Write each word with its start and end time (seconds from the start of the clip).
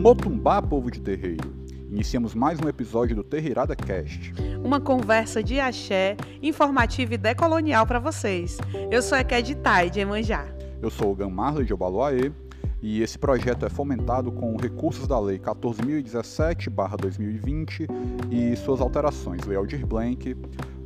Motumbá, 0.00 0.60
povo 0.62 0.90
de 0.90 0.98
terreiro. 0.98 1.52
Iniciamos 1.90 2.34
mais 2.34 2.58
um 2.58 2.66
episódio 2.66 3.14
do 3.14 3.22
Terreirada 3.22 3.76
Cast. 3.76 4.32
Uma 4.64 4.80
conversa 4.80 5.42
de 5.42 5.60
axé, 5.60 6.16
informativa 6.42 7.12
e 7.12 7.18
decolonial 7.18 7.86
para 7.86 7.98
vocês. 7.98 8.56
Eu 8.90 9.02
sou 9.02 9.18
a 9.18 9.22
Ked 9.22 9.54
Tai, 9.56 9.90
de 9.90 10.00
Emanjá. 10.00 10.46
Eu 10.80 10.88
sou 10.88 11.12
o 11.12 11.14
Gan 11.14 11.28
Marley, 11.28 11.66
de 11.66 11.74
Obaloaê, 11.74 12.32
e 12.80 13.02
esse 13.02 13.18
projeto 13.18 13.66
é 13.66 13.68
fomentado 13.68 14.32
com 14.32 14.56
recursos 14.56 15.06
da 15.06 15.20
Lei 15.20 15.38
14.017-2020 15.38 17.86
e 18.30 18.56
suas 18.56 18.80
alterações, 18.80 19.44
Lei 19.44 19.58
Aldir 19.58 19.86
Blanc, 19.86 20.34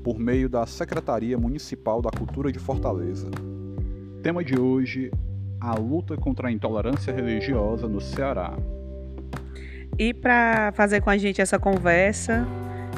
por 0.02 0.18
meio 0.18 0.48
da 0.48 0.66
Secretaria 0.66 1.38
Municipal 1.38 2.02
da 2.02 2.10
Cultura 2.10 2.50
de 2.50 2.58
Fortaleza. 2.58 3.30
Tema 4.24 4.42
de 4.42 4.58
hoje: 4.58 5.12
a 5.60 5.76
luta 5.76 6.16
contra 6.16 6.48
a 6.48 6.50
intolerância 6.50 7.14
religiosa 7.14 7.86
no 7.86 8.00
Ceará. 8.00 8.58
E 9.98 10.12
para 10.12 10.72
fazer 10.72 11.00
com 11.00 11.10
a 11.10 11.16
gente 11.16 11.40
essa 11.40 11.58
conversa, 11.58 12.44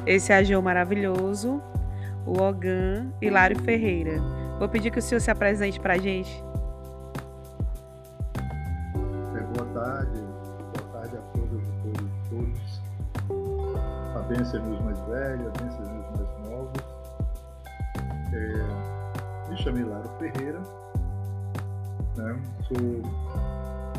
esse 0.07 0.33
ageu 0.33 0.63
maravilhoso, 0.63 1.63
o 2.25 2.41
Ogan 2.41 3.09
Hilário 3.21 3.59
Ferreira. 3.61 4.19
Vou 4.59 4.69
pedir 4.69 4.91
que 4.91 4.99
o 4.99 5.03
senhor 5.03 5.21
se 5.21 5.31
apresente 5.31 5.79
para 5.79 5.95
a 5.95 5.99
gente. 5.99 6.43
É, 9.37 9.41
boa 9.41 9.69
tarde, 9.75 10.21
boa 10.75 10.89
tarde 10.93 11.17
a 11.17 11.21
todas 11.35 11.69
e 11.69 12.31
todos. 12.31 12.81
A 14.15 14.21
bênção 14.21 14.83
mais 14.83 14.99
velhos, 15.01 15.47
a 15.49 15.63
bênção 15.63 15.81
nos 15.81 16.19
mais 16.19 16.49
novos. 16.49 16.83
É, 18.33 19.51
me 19.51 19.57
chamo 19.59 19.79
Hilário 19.79 20.11
Ferreira, 20.19 20.61
né? 22.17 22.37
sou 22.67 23.03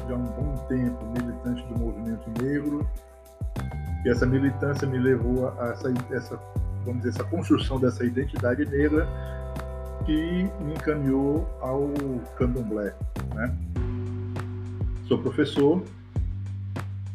já 0.07 0.15
há 0.15 0.17
um 0.17 0.23
bom 0.23 0.55
tempo 0.67 1.05
militante 1.47 1.63
do 1.67 1.79
movimento 1.79 2.43
negro, 2.43 2.87
e 4.05 4.09
essa 4.09 4.25
militância 4.25 4.87
me 4.87 4.97
levou 4.97 5.49
a 5.59 5.69
essa, 5.69 5.93
essa 6.11 6.39
vamos 6.85 7.01
dizer, 7.01 7.09
essa 7.09 7.23
construção 7.25 7.79
dessa 7.79 8.05
identidade 8.05 8.65
negra 8.65 9.07
que 10.05 10.49
me 10.61 10.73
encaminhou 10.73 11.47
ao 11.61 11.91
candomblé. 12.37 12.93
Né? 13.35 13.57
Sou 15.07 15.17
professor, 15.19 15.83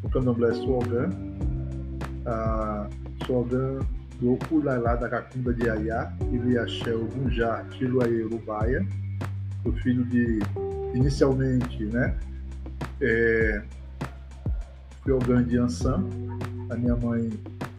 o 0.03 0.09
candomblé 0.11 0.53
Suogan, 0.55 1.11
a 2.27 2.89
do 4.21 4.35
Okulailá 4.35 4.95
da 4.97 5.09
Cacunda 5.09 5.55
de 5.55 5.69
Ayá, 5.69 6.13
Iliaxé 6.31 6.93
Gunjá 6.93 7.65
Tiluaê 7.71 8.23
Urubaia, 8.23 8.87
o 9.65 9.73
filho 9.73 10.05
de, 10.05 10.41
inicialmente, 10.95 11.85
né, 11.87 12.15
é, 13.01 13.63
Fiogan 15.05 15.43
de 15.45 15.59
Ansan, 15.59 16.05
a 16.71 16.77
minha 16.77 16.97
mãe, 16.97 17.31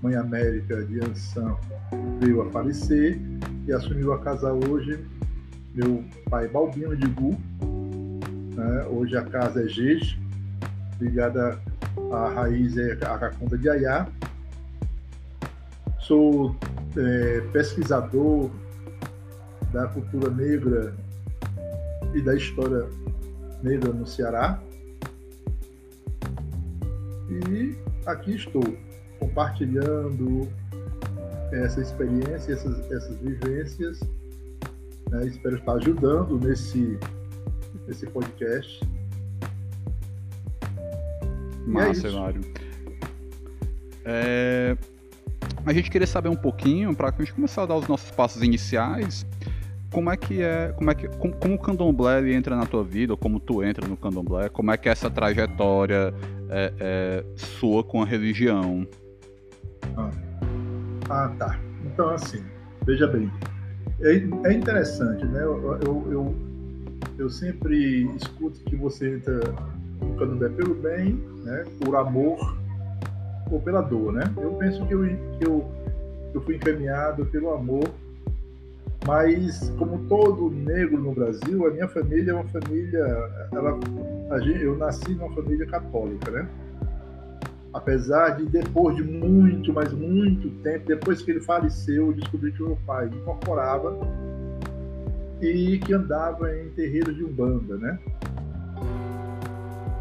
mãe 0.02 0.16
América 0.16 0.84
de 0.84 1.00
Ansan, 1.00 1.56
veio 2.20 2.42
a 2.42 2.50
falecer 2.52 3.20
e 3.66 3.72
assumiu 3.72 4.14
a 4.14 4.20
casa 4.20 4.52
hoje 4.52 5.00
meu 5.74 6.04
pai 6.30 6.48
Balbino 6.48 6.96
de 6.96 7.08
Gu. 7.08 7.32
Né? 8.56 8.86
Hoje 8.90 9.18
a 9.18 9.24
casa 9.24 9.64
é 9.64 9.68
Gege, 9.68 10.20
ligada 11.00 11.60
à 12.12 12.30
raiz 12.30 12.78
é 12.78 12.94
a 12.94 13.18
Cacunda 13.18 13.58
de 13.58 13.70
Ayá. 13.70 14.08
Sou 16.00 16.56
é, 16.98 17.42
pesquisador 17.52 18.52
da 19.72 19.88
cultura 19.88 20.30
negra 20.30 20.94
e 22.14 22.22
da 22.22 22.36
história 22.36 22.88
negra 23.64 23.92
no 23.92 24.06
Ceará. 24.06 24.62
E 27.50 27.76
aqui 28.06 28.36
estou, 28.36 28.64
compartilhando 29.20 30.47
essa 31.52 31.81
experiência, 31.81 32.53
essas, 32.53 32.91
essas 32.91 33.18
vivências. 33.18 34.00
Né? 35.09 35.28
Espero 35.28 35.56
estar 35.56 35.74
ajudando 35.74 36.40
nesse, 36.40 36.97
nesse 37.88 38.06
podcast. 38.08 38.81
Massa, 41.66 42.08
é 42.08 42.12
Mário. 42.12 42.41
É... 44.06 44.78
A 45.66 45.72
gente 45.72 45.90
queria 45.90 46.08
saber 46.08 46.28
um 46.28 46.35
pouquinho, 46.35 46.94
para 46.94 47.08
a 47.08 47.12
gente 47.12 47.34
começar 47.34 47.63
a 47.63 47.66
dar 47.66 47.75
os 47.75 47.88
nossos 47.88 48.12
passos 48.12 48.44
iniciais, 48.44 49.25
como 49.94 50.12
é 50.12 50.18
que 50.18 50.41
é, 50.41 50.74
como 50.75 50.91
é 50.91 50.96
que, 50.96 51.08
como, 51.08 51.34
como 51.35 51.56
o 51.56 51.59
candomblé 51.59 52.34
entra 52.34 52.56
na 52.56 52.66
tua 52.66 52.84
vida, 52.84 53.13
ou 53.13 53.18
como 53.18 53.40
tu 53.40 53.63
entra 53.63 53.88
no 53.88 53.96
candomblé, 53.96 54.50
como 54.50 54.72
é 54.72 54.78
que 54.78 54.90
é 54.90 54.91
essa 54.91 55.09
trajetória 55.09 56.13
é, 56.53 56.74
é, 56.80 57.84
com 57.88 58.02
a 58.02 58.06
religião? 58.06 58.88
Ah. 59.97 60.12
ah, 61.09 61.36
tá. 61.40 61.59
Então, 61.86 62.09
assim, 62.09 62.44
veja 62.86 63.08
bem, 63.08 63.31
é, 64.02 64.50
é 64.50 64.53
interessante, 64.53 65.25
né? 65.25 65.44
Eu, 65.44 65.80
eu, 65.84 66.12
eu, 66.12 66.36
eu, 67.18 67.30
sempre 67.30 68.03
escuto 68.16 68.59
que 68.62 68.75
você 68.75 69.16
entra 69.16 69.40
no 70.02 70.16
candomblé 70.16 70.50
pelo 70.50 70.75
bem, 70.75 71.14
né? 71.44 71.66
Por 71.84 71.96
amor 71.96 72.58
ou 73.52 73.59
pela 73.59 73.81
dor, 73.81 74.14
né? 74.14 74.24
Eu 74.38 74.52
penso 74.53 74.85
que 74.85 74.94
eu, 74.94 75.06
que 75.40 75.46
eu, 75.46 75.72
eu 76.34 76.41
fui 76.41 76.56
encaminhado 76.56 77.25
pelo 77.25 77.53
amor 77.53 77.90
mas 79.06 79.70
como 79.78 80.00
todo 80.08 80.50
negro 80.50 80.97
no 80.97 81.12
Brasil, 81.12 81.68
a 81.68 81.72
minha 81.72 81.88
família 81.88 82.31
é 82.31 82.34
uma 82.34 82.46
família, 82.46 83.03
ela, 83.52 83.80
eu 84.61 84.78
nasci 84.78 85.13
numa 85.13 85.34
família 85.34 85.66
católica, 85.67 86.31
né? 86.31 86.47
Apesar 87.73 88.38
de 88.38 88.45
depois 88.45 88.95
de 88.95 89.03
muito, 89.03 89.73
mas 89.73 89.91
muito 89.94 90.50
tempo, 90.61 90.85
depois 90.85 91.22
que 91.22 91.31
ele 91.31 91.41
faleceu, 91.41 92.07
eu 92.07 92.13
descobri 92.13 92.51
que 92.51 92.61
meu 92.61 92.78
pai 92.85 93.07
incorporava 93.07 93.97
e 95.41 95.79
que 95.79 95.94
andava 95.94 96.56
em 96.56 96.69
terreiros 96.69 97.16
de 97.16 97.23
umbanda, 97.23 97.78
né? 97.78 98.00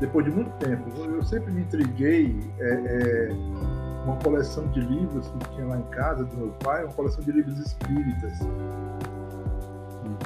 Depois 0.01 0.25
de 0.25 0.33
muito 0.33 0.51
tempo, 0.59 0.91
eu 0.99 1.23
sempre 1.23 1.53
me 1.53 1.63
intriguei. 1.63 2.37
É, 2.59 3.29
é, 3.29 3.73
uma 4.05 4.17
coleção 4.17 4.67
de 4.69 4.81
livros 4.81 5.29
que 5.29 5.51
tinha 5.51 5.67
lá 5.67 5.79
em 5.79 5.85
casa 5.85 6.25
do 6.25 6.37
meu 6.37 6.49
pai, 6.65 6.85
uma 6.85 6.93
coleção 6.93 7.23
de 7.23 7.33
livros 7.33 7.59
espíritas. 7.59 8.41
Uhum. 8.41 10.19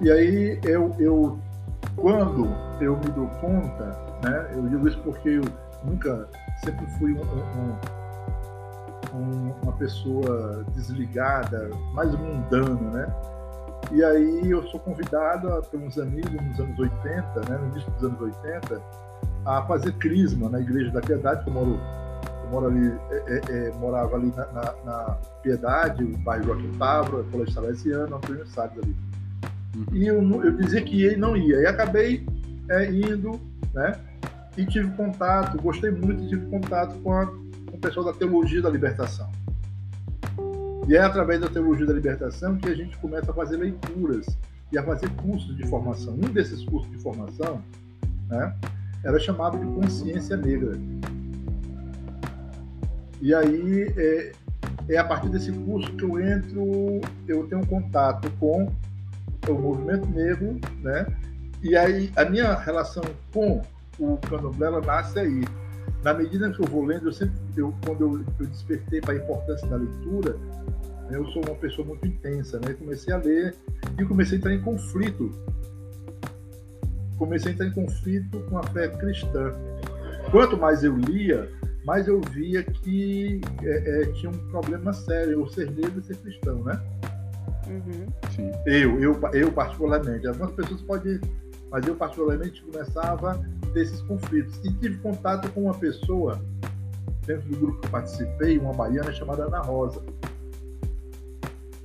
E 0.00 0.10
aí 0.10 0.60
eu, 0.64 0.94
eu, 0.98 1.38
quando 1.96 2.48
eu 2.80 2.96
me 2.96 3.06
dou 3.12 3.28
conta, 3.40 3.84
né, 4.22 4.50
eu 4.54 4.62
digo 4.68 4.88
isso 4.88 4.98
porque 5.02 5.28
eu 5.28 5.42
nunca, 5.84 6.28
sempre 6.64 6.86
fui 6.98 7.12
um, 7.12 7.22
um, 7.22 7.76
um, 9.18 9.54
uma 9.62 9.72
pessoa 9.72 10.64
desligada, 10.74 11.70
mais 11.92 12.12
mundana, 12.14 12.90
né? 12.90 13.14
E 13.92 14.02
aí 14.02 14.50
eu 14.50 14.62
sou 14.68 14.80
convidado 14.80 15.62
por 15.70 15.78
uns 15.78 15.98
amigos 15.98 16.32
nos 16.32 16.58
anos 16.58 16.78
80, 16.78 17.22
né, 17.48 17.58
no 17.58 17.68
início 17.68 17.90
dos 17.92 18.04
anos 18.04 18.20
80, 18.20 18.82
a 19.44 19.62
fazer 19.62 19.92
crisma 19.98 20.48
na 20.48 20.60
Igreja 20.60 20.90
da 20.90 21.00
Piedade, 21.00 21.44
que 21.44 21.50
eu 21.50 21.54
moro 21.54 21.78
mora 22.50 22.68
ali, 22.68 22.92
é, 23.10 23.16
é, 23.16 23.68
é, 23.68 23.72
morava 23.72 24.16
ali 24.16 24.32
na, 24.36 24.46
na, 24.46 24.74
na, 24.84 25.16
Piedade, 25.42 26.04
o 26.04 26.16
bairro 26.18 26.44
Joaquim 26.44 26.72
Távora, 26.78 27.24
Colégio 27.24 27.52
Salesiano, 27.52 28.16
Antônio 28.16 28.46
Salles 28.46 28.78
ali. 28.78 28.96
E 29.92 30.06
eu, 30.06 30.22
eu 30.42 30.56
dizia 30.56 30.82
que 30.82 31.02
ele 31.02 31.16
não 31.16 31.36
ia. 31.36 31.56
E 31.60 31.66
acabei 31.66 32.26
é, 32.68 32.90
indo, 32.90 33.40
né? 33.72 33.98
E 34.56 34.64
tive 34.64 34.90
contato, 34.92 35.60
gostei 35.60 35.90
muito, 35.90 36.28
tive 36.28 36.46
contato 36.46 36.96
com, 37.00 37.12
a, 37.12 37.26
com 37.26 37.76
o 37.76 37.78
pessoal 37.78 38.06
da 38.06 38.12
Teologia 38.12 38.62
da 38.62 38.70
Libertação. 38.70 39.30
E 40.86 40.94
é 40.94 41.00
através 41.00 41.40
da 41.40 41.48
Teologia 41.48 41.86
da 41.86 41.92
Libertação 41.92 42.56
que 42.56 42.68
a 42.68 42.74
gente 42.74 42.96
começa 42.98 43.30
a 43.30 43.34
fazer 43.34 43.56
leituras 43.56 44.26
e 44.70 44.78
a 44.78 44.82
fazer 44.82 45.08
cursos 45.10 45.56
de 45.56 45.66
formação. 45.66 46.14
Um 46.14 46.32
desses 46.32 46.62
cursos 46.64 46.90
de 46.90 46.98
formação 46.98 47.62
né, 48.28 48.54
era 49.02 49.18
chamado 49.18 49.58
de 49.58 49.66
Consciência 49.74 50.36
Negra. 50.36 50.78
E 53.20 53.34
aí 53.34 53.92
é, 53.96 54.32
é 54.90 54.98
a 54.98 55.04
partir 55.04 55.30
desse 55.30 55.50
curso 55.50 55.90
que 55.94 56.04
eu 56.04 56.20
entro, 56.20 57.00
eu 57.26 57.46
tenho 57.46 57.66
contato 57.66 58.30
com 58.38 58.70
o 59.52 59.58
movimento 59.58 60.06
negro, 60.08 60.58
né? 60.80 61.06
E 61.62 61.76
aí 61.76 62.12
a 62.16 62.24
minha 62.24 62.54
relação 62.54 63.02
com 63.32 63.62
o 63.98 64.16
candomblé 64.18 64.66
ela 64.66 64.80
nasce 64.80 65.18
aí. 65.18 65.44
Na 66.02 66.12
medida 66.12 66.50
que 66.50 66.60
eu 66.60 66.66
vou 66.66 66.84
lendo, 66.84 67.08
eu 67.08 67.12
sempre, 67.12 67.34
eu, 67.56 67.74
quando 67.84 68.02
eu, 68.02 68.24
eu 68.40 68.46
despertei 68.46 69.00
para 69.00 69.14
a 69.14 69.16
importância 69.16 69.66
da 69.66 69.76
leitura, 69.76 70.36
né, 71.08 71.16
eu 71.16 71.26
sou 71.28 71.42
uma 71.46 71.54
pessoa 71.54 71.86
muito 71.86 72.06
intensa, 72.06 72.58
né? 72.60 72.74
Comecei 72.74 73.12
a 73.12 73.16
ler 73.16 73.54
e 73.98 74.04
comecei 74.04 74.36
a 74.36 74.38
entrar 74.38 74.54
em 74.54 74.60
conflito. 74.60 75.30
Comecei 77.16 77.52
a 77.52 77.54
entrar 77.54 77.66
em 77.66 77.72
conflito 77.72 78.40
com 78.50 78.58
a 78.58 78.62
fé 78.64 78.88
cristã. 78.88 79.54
Quanto 80.30 80.56
mais 80.58 80.84
eu 80.84 80.96
lia, 80.96 81.48
mas 81.84 82.08
eu 82.08 82.20
via 82.20 82.62
que 82.62 83.40
é, 83.62 84.02
é, 84.02 84.06
tinha 84.12 84.30
um 84.30 84.48
problema 84.50 84.92
sério, 84.92 85.42
o 85.42 85.48
ser 85.48 85.70
negro 85.70 86.00
e 86.00 86.02
ser 86.02 86.16
cristão, 86.16 86.62
né? 86.64 86.80
Uhum. 87.66 88.06
Eu, 88.66 89.00
eu, 89.00 89.20
eu 89.32 89.52
particularmente. 89.52 90.26
Algumas 90.26 90.52
pessoas 90.52 90.80
podem, 90.82 91.20
mas 91.70 91.86
eu 91.86 91.94
particularmente 91.94 92.62
começava 92.62 93.40
ter 93.72 93.82
esses 93.82 94.00
conflitos. 94.02 94.58
E 94.64 94.72
tive 94.74 94.98
contato 94.98 95.50
com 95.52 95.64
uma 95.64 95.74
pessoa, 95.74 96.40
dentro 97.26 97.48
do 97.48 97.56
grupo 97.56 97.80
que 97.80 97.86
eu 97.86 97.90
participei, 97.90 98.58
uma 98.58 98.72
baiana 98.72 99.12
chamada 99.12 99.44
Ana 99.44 99.60
Rosa. 99.60 100.02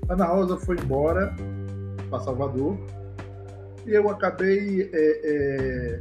Ana 0.08 0.26
Rosa 0.26 0.58
foi 0.58 0.76
embora 0.78 1.36
para 2.10 2.20
Salvador 2.20 2.78
e 3.86 3.94
eu 3.94 4.10
acabei 4.10 4.90
é, 4.92 5.22
é, 5.24 6.00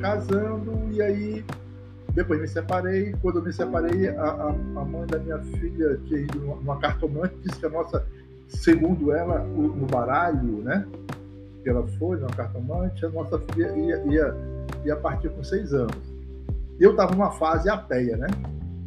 casando 0.00 0.88
e 0.90 1.00
aí 1.00 1.44
depois 2.14 2.40
me 2.40 2.48
separei. 2.48 3.14
Quando 3.22 3.38
eu 3.38 3.44
me 3.44 3.52
separei, 3.52 4.08
a, 4.08 4.22
a, 4.22 4.48
a 4.48 4.84
mãe 4.84 5.06
da 5.06 5.18
minha 5.18 5.38
filha 5.38 5.98
tinha 6.06 6.20
ido 6.20 6.38
numa 6.38 6.78
cartomante, 6.78 7.34
disse 7.42 7.60
que 7.60 7.66
a 7.66 7.70
nossa, 7.70 8.06
segundo 8.50 9.12
ela, 9.12 9.38
no 9.40 9.86
baralho, 9.86 10.62
né? 10.62 10.86
Que 11.62 11.70
ela 11.70 11.86
foi 11.98 12.18
numa 12.18 12.28
cartomante, 12.28 13.04
a 13.04 13.08
nossa 13.08 13.38
filha 13.38 13.68
ia, 13.76 14.04
ia, 14.06 14.34
ia 14.84 14.96
partir 14.96 15.30
com 15.30 15.42
seis 15.42 15.72
anos. 15.72 15.96
Eu 16.78 16.92
estava 16.92 17.12
numa 17.12 17.30
fase 17.32 17.68
ateia, 17.68 18.16
né? 18.16 18.26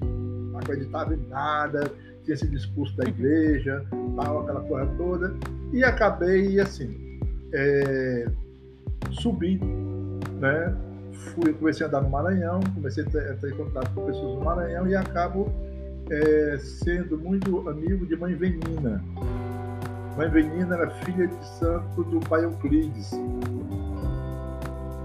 Não 0.02 0.60
acreditava 0.60 1.14
em 1.14 1.28
nada, 1.28 1.92
tinha 2.24 2.36
esse 2.36 2.48
discurso 2.48 2.96
da 2.98 3.04
igreja, 3.04 3.86
tal, 4.16 4.42
aquela 4.42 4.62
coisa 4.62 4.86
toda. 4.98 5.34
E 5.72 5.84
acabei, 5.84 6.60
assim, 6.60 7.20
é, 7.54 8.28
subi, 9.12 9.60
né? 10.40 10.76
fui, 11.14 11.54
comecei 11.54 11.86
a 11.86 11.90
andar 11.90 12.02
no 12.02 12.10
Maranhão, 12.10 12.60
comecei 12.76 13.04
a 13.04 13.32
a 13.32 13.36
ter 13.36 13.56
contato 13.56 13.94
com 13.94 14.06
pessoas 14.06 14.38
do 14.38 14.44
Maranhão 14.44 14.88
e 14.88 14.96
acabo 14.96 15.52
é, 16.10 16.58
sendo 16.58 17.18
muito 17.18 17.70
amigo 17.70 18.06
de 18.06 18.16
Mãe 18.16 18.36
Venina. 18.36 19.04
Mãe 20.16 20.30
Venina 20.30 20.76
era 20.76 20.90
filha 20.92 21.28
de 21.28 21.46
santo 21.46 22.04
do 22.04 22.20
pai 22.28 22.44
Euclides, 22.44 23.12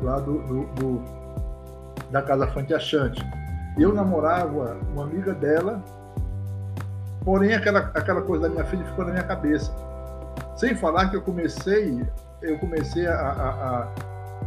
lá 0.03 0.19
do, 0.21 0.39
do, 0.43 0.67
do 0.75 1.03
da 2.11 2.23
Casa 2.23 2.47
Fante 2.49 2.75
Achante. 2.75 3.25
Eu 3.79 3.95
namorava 3.95 4.77
uma 4.93 5.05
amiga 5.05 5.33
dela, 5.33 5.83
porém 7.25 7.55
aquela, 7.55 7.91
aquela 7.95 8.23
coisa 8.23 8.49
da 8.49 8.51
minha 8.51 8.65
filha 8.65 8.85
ficou 8.85 9.05
na 9.05 9.13
minha 9.13 9.25
cabeça. 9.25 9.73
Sem 10.57 10.75
falar 10.75 11.09
que 11.09 11.17
eu 11.17 11.23
comecei, 11.23 12.07
eu 12.43 12.59
comecei 12.59 13.07
a, 13.07 13.15
a, 13.15 13.49
a 13.49 13.89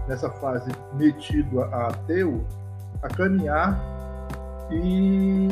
nessa 0.07 0.29
fase 0.29 0.69
metido 0.93 1.61
a 1.63 1.87
ateu, 1.87 2.45
a 3.01 3.07
caminhar 3.07 3.79
e 4.69 5.49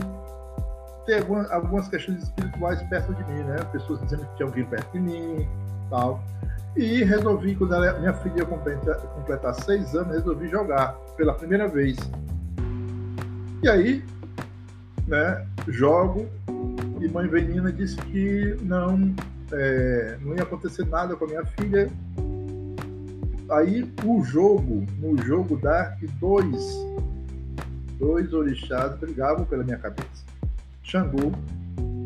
ter 1.10 1.22
algumas, 1.22 1.52
algumas 1.52 1.88
questões 1.88 2.22
espirituais 2.22 2.82
perto 2.84 3.16
de 3.16 3.24
mim, 3.24 3.44
né? 3.44 3.58
Pessoas 3.72 4.00
dizendo 4.02 4.26
que 4.28 4.36
tinha 4.36 4.48
alguém 4.48 4.64
perto 4.66 4.92
de 4.92 5.00
mim, 5.00 5.48
tal. 5.90 6.24
E 6.78 7.04
resolvi, 7.04 7.56
quando 7.56 7.74
ela, 7.74 8.00
minha 8.00 8.14
filha 8.14 8.46
completar, 8.46 8.96
completar 8.96 9.56
seis 9.56 9.96
anos, 9.96 10.14
resolvi 10.14 10.48
jogar 10.50 10.94
pela 11.18 11.34
primeira 11.34 11.68
vez. 11.68 11.98
E 13.64 13.68
aí, 13.68 14.06
né, 15.08 15.48
jogo 15.68 16.28
e 17.02 17.08
mãe 17.08 17.28
Venina 17.28 17.72
disse 17.72 17.98
que 17.98 18.56
não, 18.62 19.16
é, 19.52 20.18
não 20.22 20.36
ia 20.36 20.44
acontecer 20.44 20.86
nada 20.86 21.16
com 21.16 21.26
a 21.26 21.28
minha 21.28 21.46
filha 21.46 21.90
aí 23.50 23.92
o 24.06 24.24
jogo, 24.24 24.86
no 25.00 25.18
jogo 25.24 25.58
Dark, 25.58 26.00
dois, 26.20 26.78
dois 27.98 28.32
orixás 28.32 28.96
brigavam 29.00 29.44
pela 29.44 29.64
minha 29.64 29.80
cabeça. 29.80 30.29
Xangô 30.90 31.32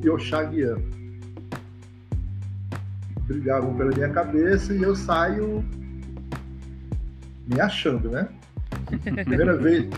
e 0.03 0.09
Oxaguian. 0.09 0.75
Brigavam 3.21 3.73
pela 3.75 3.91
minha 3.91 4.09
cabeça 4.09 4.73
e 4.73 4.83
eu 4.83 4.93
saio 4.93 5.63
me 7.47 7.61
achando, 7.61 8.11
né? 8.11 8.27
Primeira 9.25 9.55
vez, 9.55 9.89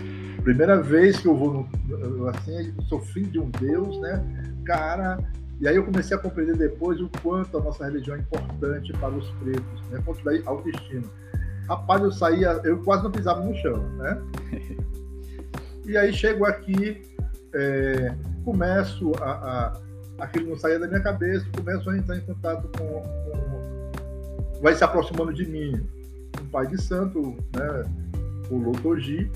primeira 0.43 0.81
vez 0.81 1.19
que 1.19 1.27
eu 1.27 1.35
vou 1.35 1.67
no, 1.87 2.27
assim, 2.27 2.75
sou 2.87 3.01
filho 3.01 3.31
de 3.31 3.39
um 3.39 3.49
Deus, 3.49 3.99
né? 4.01 4.23
Cara, 4.63 5.17
e 5.59 5.67
aí 5.67 5.75
eu 5.75 5.83
comecei 5.83 6.15
a 6.15 6.19
compreender 6.19 6.55
depois 6.55 7.01
o 7.01 7.09
quanto 7.23 7.57
a 7.57 7.63
nossa 7.63 7.85
religião 7.85 8.15
é 8.15 8.19
importante 8.19 8.93
para 8.93 9.15
os 9.15 9.27
pretos, 9.31 9.81
né? 9.89 9.99
Quanto 10.05 10.23
da 10.23 10.31
autoestima. 10.45 11.05
Rapaz, 11.67 12.03
eu 12.03 12.11
saía, 12.11 12.61
eu 12.63 12.77
quase 12.83 13.03
não 13.03 13.11
pisava 13.11 13.43
no 13.43 13.55
chão, 13.55 13.81
né? 13.97 14.21
e 15.87 15.97
aí 15.97 16.13
chego 16.13 16.45
aqui, 16.45 17.01
é, 17.55 18.15
começo 18.43 19.11
a, 19.21 19.31
a, 19.31 20.23
aquilo 20.25 20.49
não 20.49 20.57
saía 20.57 20.77
da 20.77 20.87
minha 20.87 21.01
cabeça, 21.01 21.45
começo 21.55 21.89
a 21.89 21.97
entrar 21.97 22.17
em 22.17 22.21
contato 22.21 22.69
com, 22.77 23.01
com 23.01 24.61
vai 24.61 24.73
se 24.73 24.83
aproximando 24.83 25.33
de 25.33 25.45
mim 25.45 25.87
um 26.41 26.45
pai 26.47 26.67
de 26.67 26.81
santo, 26.81 27.35
né? 27.55 27.83
O 28.49 28.57
Lotoji, 28.57 29.31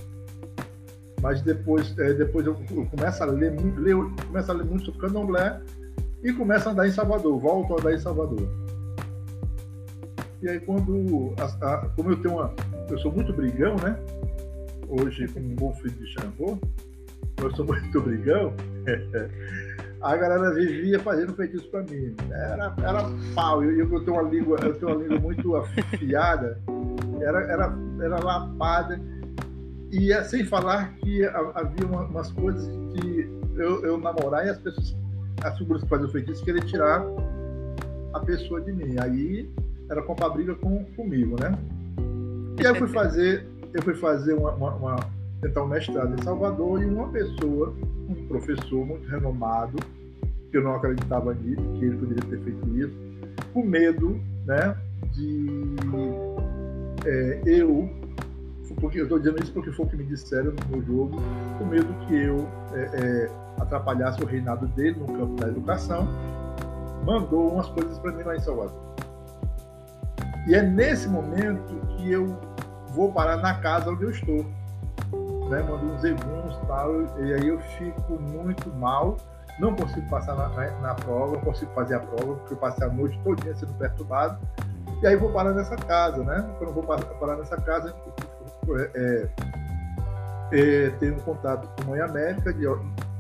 mas 1.22 1.42
depois, 1.42 1.98
é, 1.98 2.14
depois 2.14 2.46
eu, 2.46 2.56
eu, 2.72 2.86
começo 2.86 3.24
a 3.24 3.26
ler, 3.26 3.56
ler, 3.78 3.96
começo 4.28 4.52
a 4.52 4.54
ler 4.54 4.66
muito 4.66 4.86
sobre 4.86 5.02
candomblé 5.02 5.60
e 6.24 6.32
começo 6.34 6.70
a 6.70 6.72
andar 6.72 6.88
em 6.88 6.92
Salvador, 6.92 7.40
volto 7.40 7.74
a 7.74 7.80
andar 7.80 7.94
em 7.94 8.00
Salvador. 8.00 8.48
E 10.42 10.50
aí 10.50 10.60
quando, 10.60 11.34
a, 11.38 11.74
a, 11.74 11.90
como 11.90 12.12
eu 12.12 12.22
tenho 12.22 12.36
uma, 12.36 12.54
eu 12.90 12.98
sou 13.00 13.12
muito 13.12 13.34
brigão, 13.34 13.76
né? 13.78 14.00
Hoje, 14.88 15.28
como 15.28 15.46
um 15.46 15.56
bom 15.56 15.74
filho 15.74 15.92
de 15.92 16.08
Xangô, 16.08 16.58
eu 17.42 17.56
sou 17.56 17.66
muito 17.66 18.02
brigão, 18.02 18.54
a 20.02 20.16
galera 20.16 20.54
vivia 20.54 21.00
fazendo 21.00 21.34
feitiço 21.34 21.68
para 21.70 21.84
mim. 21.84 22.16
Era, 22.32 22.74
era 22.82 23.04
pau. 23.36 23.64
Eu, 23.64 23.92
eu, 23.92 24.04
tenho 24.04 24.20
uma 24.20 24.30
língua, 24.30 24.58
eu 24.62 24.74
tenho 24.76 24.92
uma 24.92 25.02
língua 25.04 25.20
muito 25.20 25.56
afiada, 25.58 26.60
era, 27.22 27.42
era, 27.42 27.78
era 28.02 28.24
lapada. 28.24 29.00
E 29.92 30.14
é, 30.14 30.24
sem 30.24 30.46
falar 30.46 30.94
que 30.98 31.26
havia 31.26 31.86
umas 31.86 32.32
coisas 32.32 32.68
que 32.94 33.30
eu, 33.58 33.84
eu 33.84 33.98
namorar 33.98 34.46
e 34.46 34.50
as 34.50 34.60
pessoas, 34.60 34.96
as 35.44 35.58
figuras 35.58 35.84
que 35.84 35.90
faziam 35.90 36.10
feitiço, 36.10 36.44
queriam 36.44 36.66
tirar 36.66 37.04
a 38.14 38.20
pessoa 38.20 38.62
de 38.62 38.72
mim. 38.72 38.96
Aí 39.00 39.52
era 39.90 40.02
comprar 40.04 40.30
briga 40.30 40.56
com, 40.56 40.86
comigo, 40.96 41.36
né? 41.42 41.52
E 42.60 42.66
aí 42.66 42.74
eu 42.74 42.76
fui 42.76 42.88
fazer, 42.88 43.48
eu 43.74 43.82
fui 43.82 43.96
fazer 43.96 44.34
uma, 44.34 44.52
uma, 44.52 44.76
uma, 44.76 44.96
tentar 45.42 45.64
um 45.64 45.68
mestrado 45.68 46.14
em 46.20 46.24
Salvador 46.24 46.82
e 46.82 46.86
uma 46.86 47.08
pessoa, 47.10 47.74
um 48.10 48.28
professor 48.28 48.86
muito 48.86 49.08
renomado, 49.08 49.78
que 50.52 50.58
eu 50.58 50.64
não 50.64 50.76
acreditava 50.76 51.34
nisso, 51.34 51.62
que 51.78 51.86
ele 51.86 51.98
poderia 51.98 52.30
ter 52.30 52.40
feito 52.44 52.78
isso, 52.78 52.98
com 53.54 53.64
medo, 53.64 54.20
né, 54.46 54.76
de 55.14 55.76
é, 57.06 57.42
eu, 57.46 57.90
porque 58.80 59.00
eu 59.00 59.04
estou 59.04 59.20
dizendo 59.20 59.42
isso 59.42 59.54
porque 59.54 59.72
foi 59.72 59.86
o 59.86 59.90
que 59.90 59.98
me 59.98 60.04
disseram 60.04 60.52
no 60.52 60.78
meu 60.78 60.86
jogo, 60.86 61.22
com 61.58 61.66
medo 61.66 61.94
que 62.08 62.16
eu 62.16 62.48
é, 62.74 62.82
é, 62.82 63.30
atrapalhasse 63.62 64.22
o 64.22 64.26
reinado 64.26 64.68
dele 64.68 65.00
no 65.00 65.08
campo 65.08 65.36
da 65.36 65.48
educação, 65.48 66.08
mandou 67.06 67.54
umas 67.54 67.68
coisas 67.70 67.98
para 68.00 68.12
mim 68.12 68.24
lá 68.24 68.36
em 68.36 68.40
Salvador. 68.40 68.90
E 70.48 70.56
é 70.56 70.62
nesse 70.62 71.08
momento 71.08 71.76
que 71.96 72.12
eu 72.12 72.38
vou 72.94 73.12
parar 73.12 73.38
na 73.38 73.56
casa 73.56 73.92
onde 73.92 74.04
eu 74.04 74.10
estou. 74.10 74.46
Né? 75.50 75.64
Mando 75.64 75.86
uns 75.86 76.04
eguns 76.04 76.56
e 76.56 76.66
tal, 76.68 77.02
e 77.20 77.34
aí 77.34 77.48
eu 77.48 77.60
fico 77.60 78.14
muito 78.20 78.70
mal, 78.76 79.18
não 79.60 79.76
consigo 79.76 80.08
passar 80.10 80.36
na, 80.36 80.48
na, 80.50 80.72
na, 80.80 80.94
prova, 80.94 81.34
não 81.34 81.42
consigo 81.42 81.72
fazer 81.74 81.96
a 81.96 82.00
prova, 82.00 82.36
porque 82.36 82.54
eu 82.54 82.58
passei 82.58 82.86
a 82.86 82.90
noite 82.90 83.20
todinha 83.24 83.56
sendo 83.56 83.74
perturbado. 83.74 84.40
E 85.02 85.08
aí 85.08 85.16
vou 85.16 85.32
parar 85.32 85.54
nessa 85.54 85.76
casa, 85.76 86.24
né? 86.24 86.48
Quando 86.58 86.70
eu 86.70 86.74
vou 86.74 86.84
parar 86.84 87.36
nessa 87.38 87.58
casa, 87.58 87.94
é, 88.96 89.30
é, 90.52 90.90
tenho 91.00 91.16
um 91.16 91.20
contato 91.20 91.68
com 91.76 91.84
a 91.84 91.96
Mãe 91.96 92.02
América 92.02 92.54
de, 92.54 92.66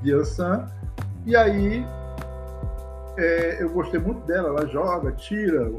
de 0.01 0.13
Ansan, 0.13 0.67
e 1.25 1.35
aí 1.35 1.85
é, 3.17 3.57
eu 3.61 3.69
gostei 3.69 3.99
muito 3.99 4.25
dela, 4.25 4.49
ela 4.49 4.67
joga, 4.67 5.11
tira, 5.11 5.71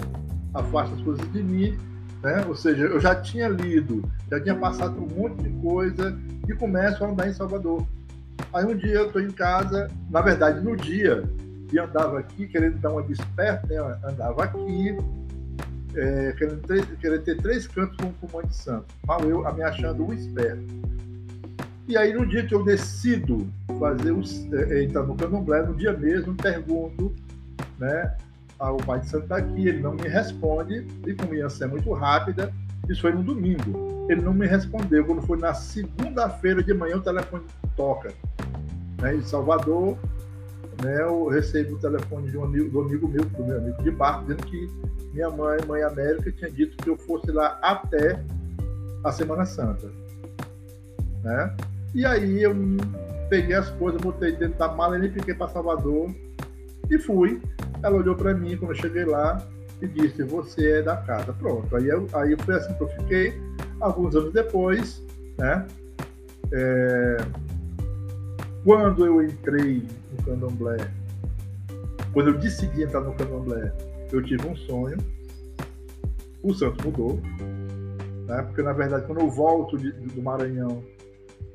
afasta 0.53 0.95
as 0.95 1.01
coisas 1.03 1.33
de 1.33 1.43
mim, 1.43 1.79
né? 2.23 2.45
Ou 2.47 2.55
seja, 2.55 2.85
eu 2.85 3.01
já 3.01 3.15
tinha 3.15 3.49
lido, 3.49 4.03
já 4.31 4.41
tinha 4.41 4.55
passado 4.55 4.95
por 4.95 5.03
um 5.03 5.23
monte 5.23 5.43
de 5.43 5.51
coisa 5.61 6.19
e 6.49 6.55
começo 6.55 7.05
a 7.05 7.09
andar 7.09 7.29
em 7.29 7.33
Salvador. 7.33 7.87
Aí 8.53 8.65
um 8.65 8.77
dia 8.77 8.95
eu 8.95 9.07
estou 9.07 9.23
em 9.23 9.31
casa, 9.31 9.89
na 10.11 10.21
verdade 10.21 10.61
no 10.61 10.77
dia, 10.77 11.25
e 11.73 11.79
andava 11.79 12.19
aqui 12.19 12.47
querendo 12.49 12.79
dar 12.79 12.91
uma 12.91 13.03
desperta, 13.03 13.67
né? 13.67 13.99
andava 14.05 14.45
aqui, 14.45 14.97
é, 15.95 16.33
querendo, 16.33 16.61
ter, 16.63 16.87
querendo 16.97 17.23
ter 17.23 17.37
três 17.41 17.67
cantos 17.67 17.97
com, 17.97 18.13
com 18.13 18.37
Mãe 18.37 18.47
de 18.47 18.57
Santo, 18.57 18.87
mal 19.07 19.21
eu 19.23 19.43
me 19.55 19.63
achando 19.63 20.05
um 20.05 20.13
esperto. 20.13 20.65
E 21.87 21.97
aí 21.97 22.13
no 22.13 22.27
dia 22.27 22.47
que 22.47 22.55
eu 22.55 22.65
decido 22.65 23.49
fazer 23.79 24.13
os, 24.13 24.47
é, 24.53 24.85
entrar 24.85 25.03
no 25.03 25.17
candomblé, 25.17 25.63
no 25.63 25.75
dia 25.75 25.93
mesmo, 25.93 26.35
pergunto 26.35 27.15
né, 27.79 28.17
ah, 28.61 28.73
o 28.73 28.77
pai 28.77 29.01
de 29.01 29.09
santo 29.09 29.25
está 29.25 29.39
aqui, 29.39 29.69
ele 29.69 29.81
não 29.81 29.95
me 29.95 30.07
responde, 30.07 30.87
e 31.07 31.15
como 31.15 31.35
ia 31.35 31.49
ser 31.49 31.67
muito 31.67 31.91
rápida, 31.93 32.53
isso 32.89 33.01
foi 33.01 33.13
no 33.13 33.23
domingo. 33.23 34.07
Ele 34.11 34.21
não 34.21 34.35
me 34.35 34.47
respondeu. 34.47 35.05
Quando 35.05 35.23
foi 35.23 35.39
na 35.39 35.55
segunda-feira 35.55 36.63
de 36.63 36.75
manhã, 36.75 36.97
o 36.97 37.01
telefone 37.01 37.45
toca. 37.77 38.13
Né, 39.01 39.17
em 39.17 39.23
Salvador, 39.23 39.97
né, 40.83 41.01
eu 41.01 41.29
recebo 41.29 41.77
o 41.77 41.79
telefone 41.79 42.31
de 42.31 42.37
um 42.37 42.45
amigo, 42.45 42.69
do 42.71 42.81
amigo 42.81 43.09
meu, 43.09 43.25
do 43.25 43.45
meu 43.45 43.57
amigo 43.57 43.83
de 43.83 43.91
barco, 43.91 44.23
dizendo 44.23 44.45
que 44.45 44.69
minha 45.15 45.31
mãe, 45.31 45.59
mãe 45.67 45.83
América, 45.83 46.31
tinha 46.31 46.51
dito 46.51 46.77
que 46.77 46.91
eu 46.91 46.97
fosse 46.97 47.31
lá 47.31 47.59
até 47.63 48.23
a 49.05 49.11
Semana 49.11 49.47
Santa. 49.47 49.91
né? 51.23 51.57
E 51.95 52.05
aí 52.05 52.43
eu 52.43 52.55
peguei 53.29 53.57
as 53.57 53.71
coisas, 53.71 54.01
botei 54.01 54.33
dentro 54.33 54.59
da 54.59 54.69
mala 54.69 54.99
e 54.99 55.11
fiquei 55.11 55.35
para 55.35 55.49
Salvador 55.49 56.15
e 56.91 56.99
fui. 56.99 57.41
Ela 57.83 57.97
olhou 57.97 58.15
para 58.15 58.35
mim 58.35 58.57
quando 58.57 58.73
eu 58.73 58.77
cheguei 58.77 59.05
lá 59.05 59.47
e 59.81 59.87
disse: 59.89 60.23
Você 60.25 60.79
é 60.79 60.83
da 60.83 60.97
casa. 60.97 61.33
Pronto. 61.33 61.75
Aí, 61.75 61.89
eu, 61.89 62.07
aí 62.13 62.37
foi 62.39 62.55
assim 62.55 62.75
que 62.75 62.83
eu 62.83 62.89
fiquei. 62.89 63.41
Alguns 63.81 64.15
anos 64.15 64.33
depois, 64.33 65.03
né? 65.39 65.67
É, 66.53 67.17
quando 68.65 69.07
eu 69.07 69.23
entrei 69.23 69.87
no 70.13 70.25
candomblé, 70.25 70.77
quando 72.13 72.29
eu 72.31 72.39
decidi 72.39 72.83
entrar 72.83 73.01
no 73.01 73.15
candomblé, 73.15 73.73
eu 74.13 74.23
tive 74.23 74.47
um 74.47 74.57
sonho. 74.57 74.99
O 76.43 76.53
santo 76.55 76.85
mudou. 76.85 77.21
Né? 78.27 78.43
Porque, 78.43 78.63
na 78.63 78.73
verdade, 78.73 79.07
quando 79.07 79.21
eu 79.21 79.31
volto 79.31 79.79
de, 79.79 79.93
do 79.93 80.23
Maranhão, 80.23 80.83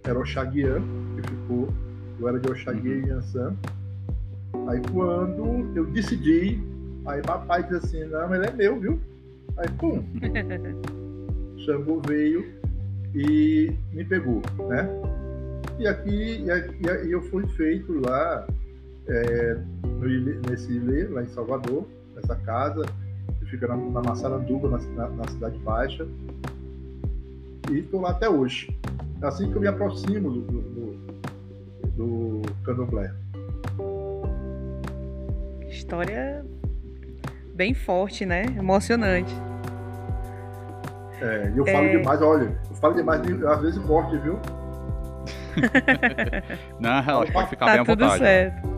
era 0.03 0.17
Oxaguian, 0.19 0.81
que 1.15 1.29
ficou. 1.29 1.67
Eu 2.19 2.27
era 2.27 2.39
de 2.39 2.49
Oxaguian 2.49 2.95
uhum. 2.95 3.05
e 3.05 3.09
Yansan. 3.09 3.57
Aí, 4.67 4.81
quando 4.91 5.71
eu 5.75 5.85
decidi, 5.85 6.59
aí 7.05 7.21
papai 7.21 7.63
disse 7.63 7.75
assim: 7.75 8.05
Não, 8.05 8.33
ele 8.33 8.47
é 8.47 8.51
meu, 8.51 8.79
viu? 8.79 8.99
Aí, 9.57 9.69
pum! 9.79 10.03
Xangô 11.65 12.01
veio 12.05 12.45
e 13.13 13.71
me 13.93 14.03
pegou, 14.03 14.41
né? 14.67 14.87
E 15.79 15.87
aqui, 15.87 16.45
e, 16.45 17.11
eu 17.11 17.21
fui 17.23 17.45
feito 17.47 17.93
lá, 18.05 18.47
é, 19.07 19.57
nesse 20.49 20.71
ilê, 20.71 21.07
lá 21.07 21.21
em 21.21 21.27
Salvador, 21.27 21.85
nessa 22.15 22.35
casa, 22.35 22.85
que 23.39 23.45
fica 23.45 23.67
na, 23.67 23.75
na 23.75 24.01
Massaranduba, 24.01 24.69
na, 24.69 25.09
na, 25.09 25.27
Cidade 25.27 25.57
Baixa, 25.59 26.07
e 27.69 27.79
estou 27.79 28.01
lá 28.01 28.11
até 28.11 28.29
hoje. 28.29 28.75
É 29.21 29.27
assim 29.27 29.49
que 29.49 29.55
eu 29.55 29.61
me 29.61 29.67
aproximo 29.67 30.31
do, 30.31 30.41
do, 30.41 30.95
do 31.97 32.41
candomblé. 32.63 33.13
História 35.75 36.45
bem 37.53 37.73
forte, 37.73 38.25
né? 38.25 38.43
Emocionante. 38.57 39.33
É, 41.21 41.51
e 41.53 41.57
eu 41.57 41.65
falo 41.65 41.85
é... 41.85 41.97
demais, 41.97 42.21
olha, 42.21 42.57
eu 42.69 42.75
falo 42.77 42.93
demais, 42.93 43.21
às 43.43 43.61
vezes 43.61 43.83
corte, 43.83 44.17
viu? 44.17 44.39
Não, 46.79 47.01
relaxa, 47.01 47.31
pode 47.31 47.49
ficar 47.49 47.65
tá 47.65 47.71
bem 47.73 47.81
à 47.81 47.85
tudo 47.85 48.03
vontade. 48.03 48.23
Certo. 48.23 48.75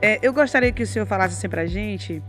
É, 0.00 0.18
eu 0.22 0.32
gostaria 0.32 0.72
que 0.72 0.82
o 0.82 0.86
senhor 0.86 1.06
falasse 1.06 1.34
assim 1.34 1.48
pra 1.48 1.66
gente 1.66 2.22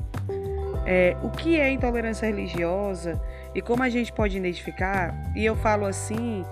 é, 0.86 1.16
o 1.22 1.30
que 1.30 1.60
é 1.60 1.72
intolerância 1.72 2.26
religiosa 2.26 3.22
e 3.54 3.62
como 3.62 3.84
a 3.84 3.90
gente 3.90 4.12
pode 4.14 4.38
identificar. 4.38 5.14
E 5.36 5.46
eu 5.46 5.56
falo 5.56 5.86
assim 5.86 6.44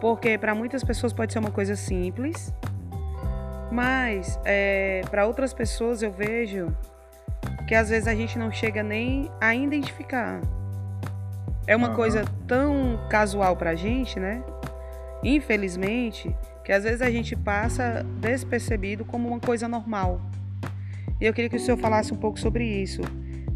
porque 0.00 0.38
para 0.38 0.54
muitas 0.54 0.82
pessoas 0.82 1.12
pode 1.12 1.32
ser 1.32 1.38
uma 1.38 1.50
coisa 1.50 1.76
simples, 1.76 2.52
mas 3.74 4.38
é, 4.44 5.00
para 5.10 5.26
outras 5.26 5.52
pessoas 5.52 6.00
eu 6.00 6.12
vejo 6.12 6.72
que 7.66 7.74
às 7.74 7.88
vezes 7.88 8.06
a 8.06 8.14
gente 8.14 8.38
não 8.38 8.52
chega 8.52 8.84
nem 8.84 9.28
a 9.40 9.52
identificar. 9.52 10.40
É 11.66 11.74
uma 11.74 11.88
uhum. 11.88 11.96
coisa 11.96 12.24
tão 12.46 13.04
casual 13.10 13.56
pra 13.56 13.74
gente, 13.74 14.20
né? 14.20 14.44
Infelizmente, 15.24 16.34
que 16.62 16.70
às 16.70 16.84
vezes 16.84 17.02
a 17.02 17.10
gente 17.10 17.34
passa 17.34 18.06
despercebido 18.20 19.04
como 19.04 19.26
uma 19.26 19.40
coisa 19.40 19.66
normal. 19.66 20.20
E 21.20 21.24
eu 21.24 21.34
queria 21.34 21.50
que 21.50 21.56
o 21.56 21.60
senhor 21.60 21.78
falasse 21.78 22.12
um 22.12 22.16
pouco 22.16 22.38
sobre 22.38 22.64
isso. 22.64 23.00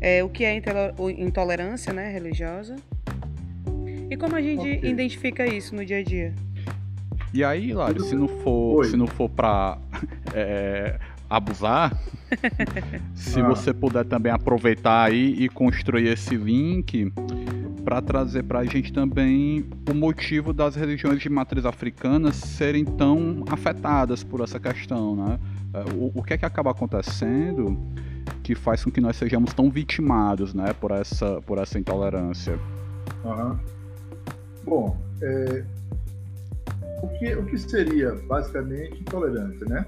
É, 0.00 0.25
o 0.25 0.28
que 0.28 0.44
é 0.44 0.60
intolerância 1.18 1.92
né, 1.92 2.10
religiosa 2.10 2.76
e 4.10 4.16
como 4.16 4.37
a 4.37 4.40
gente 4.40 4.60
okay. 4.60 4.90
identifica 4.90 5.46
isso 5.46 5.75
no 5.76 5.84
dia 5.84 5.98
a 5.98 6.02
dia. 6.02 6.34
E 7.32 7.44
aí, 7.44 7.73
Lário, 7.73 8.02
se 8.02 8.14
não 8.14 8.28
for, 8.28 8.85
se 8.87 8.97
não 8.97 9.06
for 9.06 9.28
para 9.28 9.78
é, 10.35 10.99
abusar, 11.28 11.97
se 13.14 13.40
ah. 13.40 13.49
você 13.49 13.73
puder 13.73 14.04
também 14.04 14.32
aproveitar 14.32 15.04
aí 15.04 15.35
e 15.38 15.49
construir 15.49 16.08
esse 16.08 16.37
link 16.37 17.12
para 17.85 18.02
trazer 18.02 18.42
para 18.42 18.61
a 18.61 18.64
gente 18.64 18.92
também 18.92 19.64
o 19.90 19.94
motivo 19.94 20.52
das 20.52 20.75
religiões 20.75 21.20
de 21.20 21.28
matriz 21.28 21.64
africana 21.64 22.32
serem 22.32 22.85
tão 22.85 23.44
afetadas 23.50 24.23
por 24.23 24.40
essa 24.42 24.61
questão, 24.61 25.16
né? 25.16 25.38
É, 25.73 25.94
o, 25.94 26.12
o 26.14 26.23
que 26.23 26.35
é 26.35 26.38
que 26.38 26.44
acaba 26.44 26.70
acontecendo 26.70 27.78
que 28.42 28.54
faz 28.54 28.85
com 28.85 28.90
que 28.90 29.00
nós 29.00 29.16
sejamos 29.16 29.52
tão 29.52 29.70
vitimados, 29.70 30.54
né, 30.54 30.73
por 30.73 30.90
essa, 30.90 31.40
por 31.42 31.58
essa 31.58 31.78
intolerância? 31.78 32.58
Uhum. 33.25 33.58
Bom, 34.64 34.99
é, 35.23 35.64
o, 37.02 37.08
que, 37.18 37.34
o 37.34 37.44
que 37.46 37.58
seria 37.58 38.14
basicamente 38.26 39.00
intolerância, 39.00 39.66
né? 39.66 39.86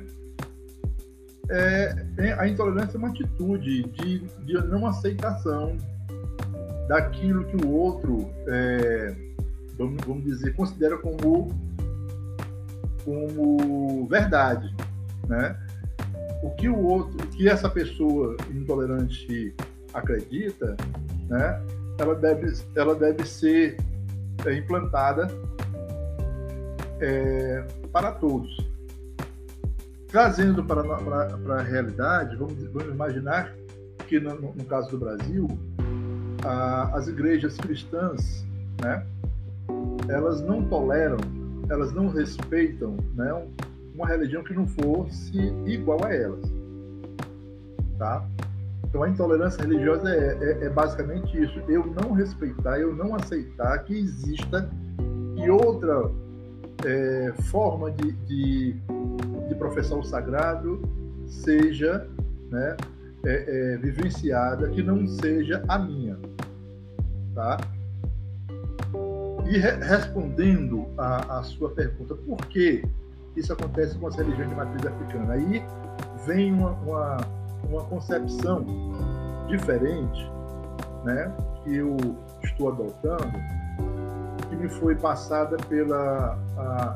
É, 1.50 2.34
a 2.38 2.46
intolerância 2.46 2.96
é 2.96 2.98
uma 2.98 3.08
atitude 3.08 3.82
de, 3.82 4.20
de 4.20 4.54
não 4.68 4.86
aceitação 4.86 5.76
daquilo 6.88 7.44
que 7.44 7.64
o 7.64 7.70
outro, 7.70 8.30
é, 8.46 9.14
vamos, 9.76 10.04
vamos 10.06 10.24
dizer, 10.24 10.54
considera 10.54 10.96
como, 10.98 11.48
como 13.04 14.06
verdade, 14.06 14.72
né? 15.28 15.56
O 16.42 16.50
que 16.50 16.68
o 16.68 16.78
outro, 16.78 17.24
o 17.24 17.28
que 17.28 17.48
essa 17.48 17.68
pessoa 17.68 18.36
intolerante 18.50 19.54
acredita, 19.92 20.76
né? 21.28 21.60
Ela 21.98 22.14
deve, 22.14 22.52
ela 22.76 22.94
deve 22.94 23.26
ser 23.26 23.76
é, 24.46 24.54
implantada 24.54 25.28
é, 27.00 27.64
para 27.92 28.12
todos. 28.12 28.56
Trazendo 30.08 30.64
para, 30.64 30.82
para, 30.82 31.38
para 31.38 31.54
a 31.54 31.62
realidade, 31.62 32.36
vamos, 32.36 32.62
vamos 32.72 32.92
imaginar 32.92 33.54
que 34.08 34.18
no, 34.18 34.34
no 34.34 34.64
caso 34.64 34.90
do 34.90 34.98
Brasil, 34.98 35.46
a, 36.44 36.96
as 36.96 37.06
igrejas 37.06 37.56
cristãs, 37.56 38.44
né, 38.82 39.06
elas 40.08 40.40
não 40.40 40.64
toleram, 40.64 41.18
elas 41.68 41.92
não 41.92 42.08
respeitam 42.08 42.96
né, 43.14 43.32
uma 43.94 44.06
religião 44.06 44.42
que 44.42 44.52
não 44.52 44.66
fosse 44.66 45.38
igual 45.66 46.04
a 46.04 46.12
elas. 46.12 46.44
Tá? 47.96 48.26
Então 48.84 49.04
a 49.04 49.08
intolerância 49.08 49.62
religiosa 49.62 50.10
é, 50.10 50.38
é, 50.40 50.64
é, 50.64 50.68
basicamente 50.68 51.40
isso: 51.40 51.60
eu 51.68 51.86
não 51.86 52.12
respeitar, 52.12 52.80
eu 52.80 52.94
não 52.94 53.14
aceitar 53.14 53.78
que 53.84 53.96
exista 53.96 54.68
que 55.36 55.48
outra 55.48 56.10
é, 56.84 57.32
forma 57.44 57.90
de, 57.90 58.12
de, 58.12 58.72
de, 59.48 59.54
professar 59.56 59.98
o 59.98 60.02
sagrado 60.02 60.80
seja 61.26 62.08
né, 62.50 62.76
é, 63.24 63.74
é, 63.74 63.76
vivenciada 63.78 64.68
que 64.68 64.82
não 64.82 65.06
seja 65.06 65.62
a 65.68 65.78
minha. 65.78 66.18
Tá? 67.34 67.58
E 69.46 69.58
re 69.58 69.70
respondendo 69.84 70.86
a, 70.96 71.42
sua 71.42 71.70
pergunta, 71.70 72.14
por 72.14 72.38
que 72.46 72.84
isso 73.36 73.52
acontece 73.52 73.98
com 73.98 74.06
as 74.06 74.16
religiões 74.16 74.48
de 74.48 74.54
matriz 74.54 74.86
africana? 74.86 75.34
Aí 75.34 75.62
vem 76.26 76.52
uma, 76.52 76.70
uma, 76.70 77.16
uma 77.68 77.84
concepção 77.84 78.64
diferente 79.48 80.30
né, 81.04 81.32
que 81.62 81.76
eu 81.76 81.96
estou 82.42 82.68
adotando, 82.68 83.38
me 84.60 84.68
foi 84.68 84.94
passada 84.94 85.56
pela 85.68 86.38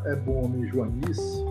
Ebone 0.06 0.66
Joanice, 0.68 1.44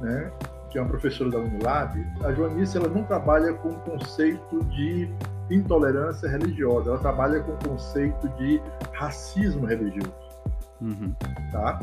né, 0.00 0.30
que 0.70 0.78
é 0.78 0.80
uma 0.80 0.88
professora 0.88 1.30
da 1.30 1.38
Unilab, 1.38 2.06
a 2.24 2.32
Joanice 2.32 2.76
ela 2.76 2.88
não 2.88 3.02
trabalha 3.04 3.52
com 3.54 3.68
o 3.68 3.78
conceito 3.80 4.64
de 4.66 5.08
intolerância 5.50 6.28
religiosa, 6.28 6.90
ela 6.90 6.98
trabalha 6.98 7.40
com 7.40 7.52
o 7.52 7.58
conceito 7.70 8.28
de 8.30 8.60
racismo 8.92 9.66
religioso. 9.66 10.14
Uhum. 10.80 11.14
Tá? 11.52 11.78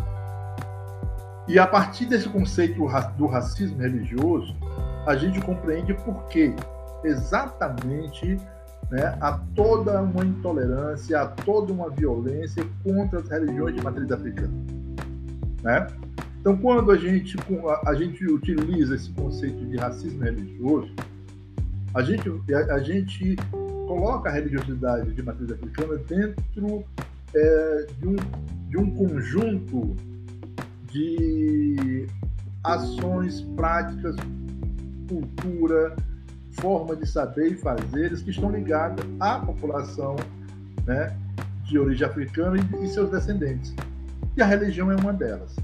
E 1.47 1.59
a 1.59 1.67
partir 1.67 2.05
desse 2.05 2.29
conceito 2.29 2.81
do 3.17 3.25
racismo 3.27 3.79
religioso, 3.79 4.55
a 5.05 5.15
gente 5.15 5.39
compreende 5.41 5.93
por 5.93 6.25
que 6.25 6.55
exatamente 7.03 8.39
né, 8.91 9.17
há 9.21 9.33
toda 9.55 10.01
uma 10.01 10.25
intolerância, 10.25 11.21
há 11.21 11.27
toda 11.27 11.71
uma 11.71 11.89
violência 11.89 12.65
contra 12.83 13.19
as 13.19 13.29
religiões 13.29 13.75
de 13.75 13.81
matriz 13.83 14.11
africana. 14.11 14.53
Né? 15.63 15.87
Então, 16.39 16.57
quando 16.57 16.91
a 16.91 16.97
gente, 16.97 17.37
a 17.85 17.93
gente 17.93 18.25
utiliza 18.25 18.95
esse 18.95 19.11
conceito 19.11 19.65
de 19.65 19.77
racismo 19.77 20.23
religioso, 20.23 20.93
a 21.93 22.01
gente, 22.01 22.29
a, 22.53 22.79
gente 22.79 23.35
coloca 23.87 24.29
a 24.29 24.33
religiosidade 24.33 25.11
de 25.11 25.23
matriz 25.23 25.51
africana 25.51 25.97
dentro 26.07 26.83
é, 27.35 27.87
de, 27.99 28.07
um, 28.07 28.15
de 28.69 28.77
um 28.77 28.91
conjunto 28.91 29.95
de 30.91 32.07
ações, 32.63 33.41
práticas, 33.55 34.15
cultura, 35.07 35.95
forma 36.51 36.95
de 36.95 37.07
saber 37.07 37.53
e 37.53 37.57
fazeres 37.57 38.21
que 38.21 38.31
estão 38.31 38.51
ligadas 38.51 39.05
à 39.19 39.39
população 39.39 40.15
né, 40.85 41.15
de 41.63 41.77
origem 41.77 42.07
africana 42.07 42.57
e, 42.57 42.85
e 42.85 42.87
seus 42.89 43.09
descendentes. 43.09 43.73
E 44.35 44.41
a 44.41 44.45
religião 44.45 44.91
é 44.91 44.95
uma 44.95 45.13
delas. 45.13 45.55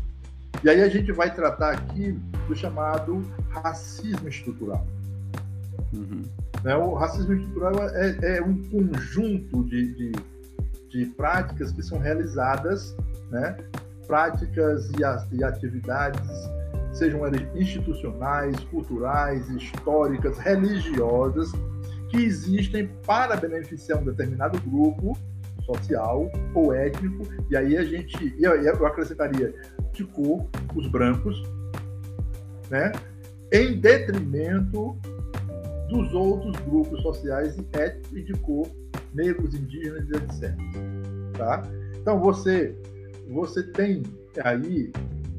E 0.63 0.69
aí 0.69 0.81
a 0.81 0.89
gente 0.89 1.11
vai 1.11 1.33
tratar 1.33 1.71
aqui 1.71 2.19
do 2.47 2.55
chamado 2.55 3.21
racismo 3.49 4.27
estrutural. 4.27 4.85
Uhum. 5.93 6.23
Né? 6.63 6.75
O 6.75 6.93
racismo 6.93 7.33
estrutural 7.33 7.73
é, 7.89 8.37
é 8.37 8.41
um 8.41 8.63
conjunto 8.69 9.63
de, 9.65 9.93
de, 9.93 10.11
de, 10.89 11.05
práticas 11.11 11.71
que 11.71 11.83
são 11.83 11.99
realizadas, 11.99 12.95
né? 13.29 13.57
práticas 14.07 14.89
e, 14.91 15.35
e 15.35 15.43
atividades, 15.43 16.49
sejam 16.95 17.21
institucionais, 17.55 18.57
culturais, 18.71 19.47
históricas, 19.49 20.37
religiosas, 20.37 21.51
que 22.09 22.17
existem 22.17 22.87
para 23.05 23.35
beneficiar 23.35 24.01
um 24.01 24.05
determinado 24.05 24.59
grupo 24.61 25.17
social 25.65 26.31
ou 26.53 26.73
étnico, 26.73 27.27
e 27.49 27.57
aí 27.57 27.77
a 27.77 27.83
gente, 27.83 28.35
eu 28.39 28.85
acrescentaria 28.85 29.53
de 29.91 30.03
cor, 30.05 30.47
os 30.75 30.87
brancos, 30.87 31.43
né, 32.69 32.91
em 33.51 33.79
detrimento 33.79 34.97
dos 35.89 36.13
outros 36.13 36.55
grupos 36.65 37.01
sociais 37.01 37.57
étnicos 37.73 38.13
e 38.13 38.23
de 38.23 38.33
cor, 38.33 38.67
negros, 39.13 39.53
indígenas, 39.53 40.07
etc. 40.09 40.55
Tá? 41.37 41.63
Então 41.97 42.19
você, 42.19 42.75
você 43.29 43.63
tem 43.63 44.03
aí 44.43 44.91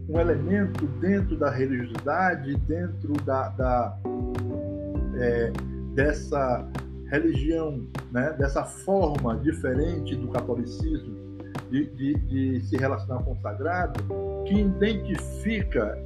um 0.09 0.21
elemento 0.21 0.87
dentro 1.01 1.37
da 1.37 1.51
religiosidade, 1.51 2.55
dentro 2.69 3.13
da, 3.25 3.49
da 3.51 3.99
é, 5.19 5.53
dessa 5.95 6.67
religião, 7.11 7.87
né, 8.13 8.33
dessa 8.39 8.65
forma 8.65 9.37
diferente 9.37 10.15
do 10.15 10.29
catolicismo 10.29 11.17
de, 11.71 11.87
de, 11.87 12.15
de, 12.15 12.61
se 12.67 12.77
relacionar 12.77 13.23
com 13.23 13.33
o 13.33 13.37
sagrado, 13.41 14.01
que 14.45 14.55
identifica 14.55 15.99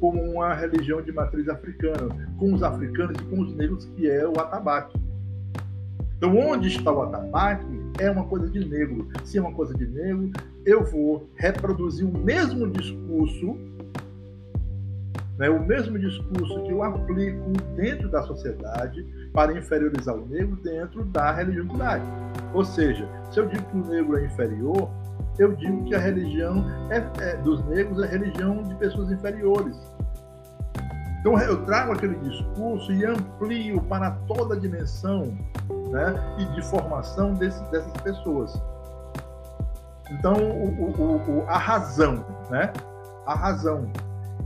como 0.00 0.22
uma 0.22 0.54
religião 0.54 1.00
de 1.00 1.10
matriz 1.10 1.48
africana, 1.48 2.08
com 2.38 2.52
os 2.52 2.62
africanos 2.62 3.16
e 3.20 3.24
com 3.24 3.40
os 3.40 3.54
negros, 3.54 3.84
que 3.96 4.08
é 4.08 4.26
o 4.26 4.38
atabaque. 4.38 4.98
Então, 6.16 6.36
onde 6.36 6.68
está 6.68 6.92
o 6.92 7.02
atabaque 7.02 7.75
é 7.98 8.10
uma 8.10 8.24
coisa 8.24 8.48
de 8.48 8.64
negro. 8.64 9.08
Se 9.24 9.38
é 9.38 9.40
uma 9.40 9.52
coisa 9.52 9.74
de 9.74 9.86
negro, 9.86 10.30
eu 10.64 10.84
vou 10.84 11.28
reproduzir 11.36 12.06
o 12.06 12.18
mesmo 12.18 12.68
discurso 12.70 13.56
né, 15.38 15.50
o 15.50 15.60
mesmo 15.60 15.98
discurso 15.98 16.62
que 16.62 16.72
eu 16.72 16.82
aplico 16.82 17.52
dentro 17.76 18.08
da 18.08 18.22
sociedade 18.22 19.06
para 19.32 19.52
inferiorizar 19.52 20.14
o 20.14 20.26
negro 20.26 20.56
dentro 20.62 21.04
da 21.04 21.30
religiosidade. 21.30 22.04
Ou 22.54 22.64
seja, 22.64 23.08
se 23.30 23.38
eu 23.38 23.46
digo 23.46 23.62
que 23.64 23.76
o 23.76 23.86
negro 23.86 24.16
é 24.16 24.24
inferior, 24.24 24.90
eu 25.38 25.54
digo 25.54 25.84
que 25.84 25.94
a 25.94 25.98
religião 25.98 26.64
é, 26.90 27.22
é, 27.22 27.36
dos 27.36 27.62
negros 27.66 28.02
é 28.02 28.06
religião 28.06 28.62
de 28.62 28.74
pessoas 28.76 29.10
inferiores. 29.10 29.76
Então 31.20 31.38
eu 31.40 31.64
trago 31.64 31.92
aquele 31.92 32.14
discurso 32.16 32.92
e 32.92 33.04
amplio 33.04 33.82
para 33.82 34.12
toda 34.26 34.54
a 34.54 34.58
dimensão 34.58 35.36
né, 35.90 36.14
e 36.38 36.44
de 36.46 36.62
formação 36.62 37.34
desse, 37.34 37.62
dessas 37.70 37.92
pessoas. 38.02 38.60
Então 40.10 40.34
o, 40.34 40.90
o, 40.90 41.40
o, 41.40 41.44
a 41.48 41.58
razão, 41.58 42.24
né, 42.50 42.72
a 43.26 43.34
razão 43.34 43.90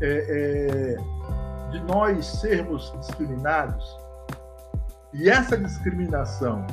é, 0.00 0.96
é, 0.96 1.70
de 1.70 1.80
nós 1.84 2.26
sermos 2.26 2.92
discriminados, 3.00 3.98
e 5.12 5.28
essa 5.28 5.56
discriminação, 5.56 6.64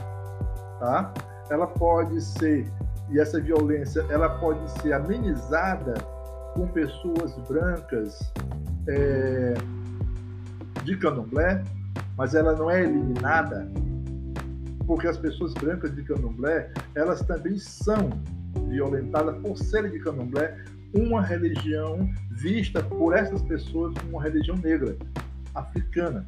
tá? 0.80 1.12
ela 1.50 1.66
pode 1.66 2.22
ser, 2.22 2.72
e 3.10 3.20
essa 3.20 3.42
violência, 3.42 4.06
ela 4.10 4.30
pode 4.30 4.70
ser 4.80 4.94
amenizada 4.94 5.96
com 6.54 6.68
pessoas 6.68 7.36
brancas 7.48 8.32
é, 8.88 9.54
de 10.84 10.96
candomblé, 10.98 11.64
mas 12.16 12.36
ela 12.36 12.54
não 12.54 12.70
é 12.70 12.84
eliminada, 12.84 13.68
porque 14.88 15.06
as 15.06 15.18
pessoas 15.18 15.54
brancas 15.54 15.94
de 15.94 16.02
candomblé, 16.02 16.72
elas 16.96 17.22
também 17.22 17.60
são 17.60 18.10
violentadas 18.70 19.38
por 19.42 19.58
serem 19.58 19.92
de 19.92 20.00
candomblé, 20.00 20.58
uma 20.96 21.22
religião 21.22 22.10
vista 22.32 22.82
por 22.82 23.14
essas 23.14 23.42
pessoas 23.44 23.94
como 23.96 24.14
uma 24.14 24.24
religião 24.24 24.56
negra, 24.56 24.96
africana. 25.54 26.26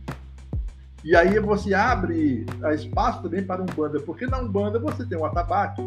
E 1.04 1.16
aí 1.16 1.40
você 1.40 1.74
abre 1.74 2.46
espaço 2.76 3.24
também 3.24 3.42
para 3.42 3.62
a 3.62 3.64
Umbanda, 3.64 4.02
porque 4.02 4.28
na 4.28 4.40
Umbanda 4.40 4.78
você 4.78 5.06
tem 5.06 5.18
o 5.18 5.24
atabaque. 5.24 5.82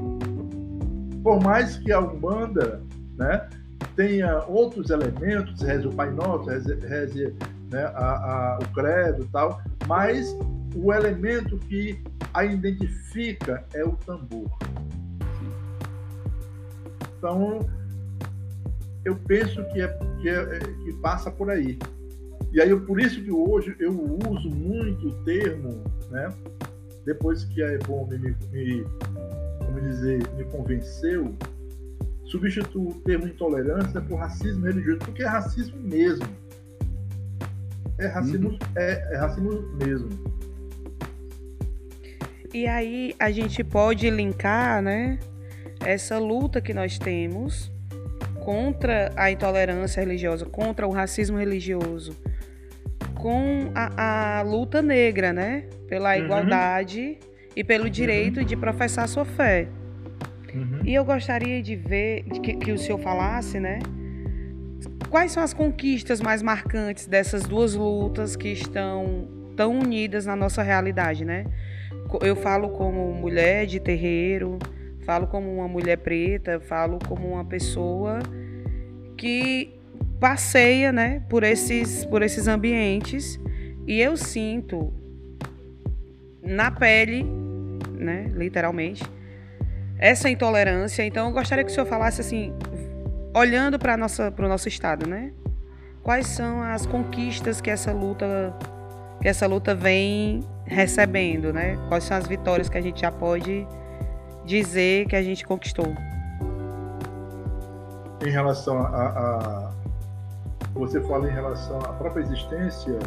Por 1.22 1.40
mais 1.42 1.76
que 1.76 1.92
a 1.92 2.00
Umbanda 2.00 2.82
né, 3.18 3.48
tenha 3.94 4.42
outros 4.46 4.88
elementos, 4.88 5.60
reze 5.60 5.86
o 5.86 5.92
Pai 5.92 6.10
Nosso, 6.10 6.48
reze, 6.48 6.74
reze 6.86 7.34
né, 7.70 7.84
a, 7.94 8.54
a, 8.54 8.58
o 8.62 8.74
credo 8.74 9.24
e 9.24 9.28
tal, 9.28 9.60
mas 9.86 10.34
o 10.74 10.92
elemento 10.92 11.58
que 11.58 12.02
a 12.32 12.44
identifica 12.44 13.64
é 13.74 13.84
o 13.84 13.92
tambor. 13.92 14.50
Então, 17.18 17.60
eu 19.04 19.16
penso 19.16 19.64
que, 19.68 19.80
é, 19.80 19.88
que, 20.20 20.28
é, 20.28 20.58
que 20.58 20.92
passa 21.00 21.30
por 21.30 21.50
aí. 21.50 21.78
E 22.52 22.60
aí, 22.60 22.74
por 22.80 23.00
isso 23.00 23.22
que 23.22 23.30
hoje 23.30 23.74
eu 23.78 23.92
uso 24.28 24.50
muito 24.50 25.08
o 25.08 25.24
termo, 25.24 25.82
né? 26.10 26.32
Depois 27.04 27.44
que 27.44 27.62
a 27.62 27.72
Ebon 27.72 28.06
me, 28.06 28.18
me, 28.18 28.84
como 29.58 29.80
dizer, 29.80 30.22
me 30.36 30.44
convenceu, 30.44 31.34
substituo 32.24 32.90
o 32.90 32.94
termo 33.00 33.26
intolerância 33.26 34.00
por 34.00 34.16
racismo 34.16 34.66
religioso, 34.66 34.98
porque 35.00 35.22
é 35.22 35.26
racismo 35.26 35.80
mesmo. 35.80 36.26
É 37.98 38.06
racismo, 38.06 38.50
uhum. 38.50 38.58
é, 38.76 39.14
é 39.14 39.16
racismo 39.16 39.62
mesmo. 39.84 40.08
E 42.54 42.66
aí 42.66 43.14
a 43.18 43.30
gente 43.30 43.64
pode 43.64 44.08
linkar, 44.10 44.82
né? 44.82 45.18
Essa 45.84 46.18
luta 46.18 46.60
que 46.60 46.74
nós 46.74 46.98
temos 46.98 47.72
contra 48.44 49.10
a 49.16 49.30
intolerância 49.30 50.00
religiosa, 50.00 50.44
contra 50.44 50.86
o 50.86 50.90
racismo 50.90 51.38
religioso, 51.38 52.16
com 53.14 53.70
a, 53.74 54.40
a 54.40 54.42
luta 54.42 54.82
negra, 54.82 55.32
né? 55.32 55.64
Pela 55.88 56.16
uhum. 56.16 56.24
igualdade 56.24 57.18
e 57.56 57.64
pelo 57.64 57.88
direito 57.88 58.40
uhum. 58.40 58.46
de 58.46 58.56
professar 58.56 59.08
sua 59.08 59.24
fé. 59.24 59.68
Uhum. 60.52 60.80
E 60.84 60.94
eu 60.94 61.04
gostaria 61.04 61.62
de 61.62 61.74
ver 61.74 62.24
que, 62.42 62.54
que 62.54 62.72
o 62.72 62.78
senhor 62.78 62.98
falasse, 62.98 63.58
né? 63.58 63.78
Quais 65.08 65.32
são 65.32 65.42
as 65.42 65.54
conquistas 65.54 66.20
mais 66.20 66.42
marcantes 66.42 67.06
dessas 67.06 67.44
duas 67.44 67.74
lutas 67.74 68.36
que 68.36 68.48
estão 68.48 69.28
tão 69.56 69.78
unidas 69.78 70.26
na 70.26 70.36
nossa 70.36 70.62
realidade, 70.62 71.24
né? 71.24 71.44
Eu 72.20 72.36
falo 72.36 72.70
como 72.70 73.12
mulher 73.12 73.66
de 73.66 73.80
terreiro, 73.80 74.58
falo 75.04 75.26
como 75.26 75.52
uma 75.52 75.68
mulher 75.68 75.98
preta, 75.98 76.60
falo 76.60 76.98
como 77.06 77.32
uma 77.32 77.44
pessoa 77.44 78.18
que 79.16 79.74
passeia, 80.20 80.92
né, 80.92 81.22
por 81.28 81.42
esses 81.42 82.04
por 82.04 82.22
esses 82.22 82.46
ambientes 82.46 83.40
e 83.86 84.00
eu 84.00 84.16
sinto 84.16 84.92
na 86.40 86.70
pele, 86.70 87.24
né, 87.98 88.30
literalmente, 88.34 89.02
essa 89.98 90.28
intolerância. 90.28 91.04
Então 91.04 91.26
eu 91.26 91.32
gostaria 91.32 91.64
que 91.64 91.70
o 91.70 91.74
senhor 91.74 91.86
falasse 91.86 92.20
assim, 92.20 92.52
olhando 93.34 93.78
para 93.78 93.96
nossa 93.96 94.30
para 94.30 94.46
o 94.46 94.48
nosso 94.48 94.68
estado, 94.68 95.08
né? 95.08 95.32
Quais 96.02 96.26
são 96.26 96.62
as 96.62 96.84
conquistas 96.86 97.60
que 97.60 97.70
essa 97.70 97.92
luta 97.92 98.56
que 99.20 99.28
essa 99.28 99.46
luta 99.46 99.74
vem 99.74 100.40
recebendo, 100.64 101.52
né? 101.52 101.78
Quais 101.88 102.04
são 102.04 102.16
as 102.16 102.26
vitórias 102.26 102.68
que 102.68 102.78
a 102.78 102.80
gente 102.80 103.00
já 103.00 103.10
pode 103.10 103.66
dizer 104.44 105.06
que 105.06 105.16
a 105.16 105.22
gente 105.22 105.44
conquistou? 105.44 105.94
Em 108.24 108.30
relação 108.30 108.78
a, 108.78 109.06
a 109.06 109.72
você 110.74 111.00
fala 111.02 111.28
em 111.28 111.32
relação 111.32 111.78
à 111.78 111.92
própria 111.92 112.22
existência? 112.22 112.98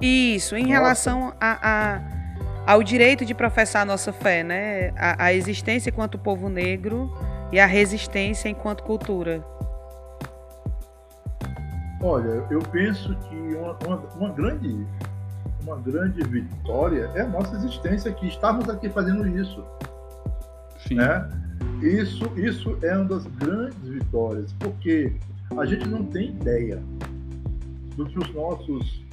Isso, 0.00 0.56
em 0.56 0.62
nossa. 0.62 0.72
relação 0.72 1.34
a, 1.40 1.58
a, 1.62 2.00
ao 2.66 2.82
direito 2.82 3.24
de 3.24 3.34
professar 3.34 3.82
a 3.82 3.84
nossa 3.84 4.12
fé, 4.12 4.42
né? 4.42 4.92
A, 4.96 5.26
a 5.26 5.34
existência 5.34 5.90
enquanto 5.90 6.18
povo 6.18 6.48
negro 6.48 7.12
e 7.52 7.60
a 7.60 7.66
resistência 7.66 8.48
enquanto 8.48 8.82
cultura. 8.82 9.44
Olha, 12.02 12.44
eu 12.50 12.60
penso 12.72 13.14
que 13.28 13.36
uma, 13.54 13.76
uma, 13.86 13.96
uma, 14.16 14.28
grande, 14.30 14.86
uma 15.64 15.76
grande 15.76 16.22
vitória 16.24 17.10
é 17.14 17.22
a 17.22 17.28
nossa 17.28 17.54
existência 17.56 18.10
aqui. 18.10 18.28
Estamos 18.28 18.68
aqui 18.68 18.88
fazendo 18.88 19.26
isso. 19.26 19.64
Sim. 20.86 20.96
Né? 20.96 21.30
Isso, 21.80 22.24
isso 22.36 22.76
é 22.82 22.96
uma 22.96 23.04
das 23.04 23.26
grandes 23.26 23.88
vitórias, 23.88 24.52
porque 24.54 25.12
a 25.56 25.64
gente 25.64 25.88
não 25.88 26.04
tem 26.04 26.30
ideia 26.30 26.82
do 27.96 28.06
que 28.06 28.18
os 28.18 28.32
nossos, 28.34 29.04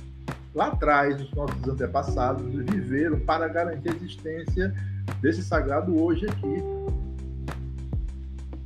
lá 0.54 0.68
atrás, 0.68 1.22
os 1.22 1.32
nossos 1.34 1.68
antepassados 1.68 2.46
viveram 2.54 3.20
para 3.20 3.48
garantir 3.48 3.90
a 3.90 3.96
existência 3.96 4.74
desse 5.22 5.44
sagrado 5.44 6.02
hoje 6.02 6.28
aqui. 6.28 6.64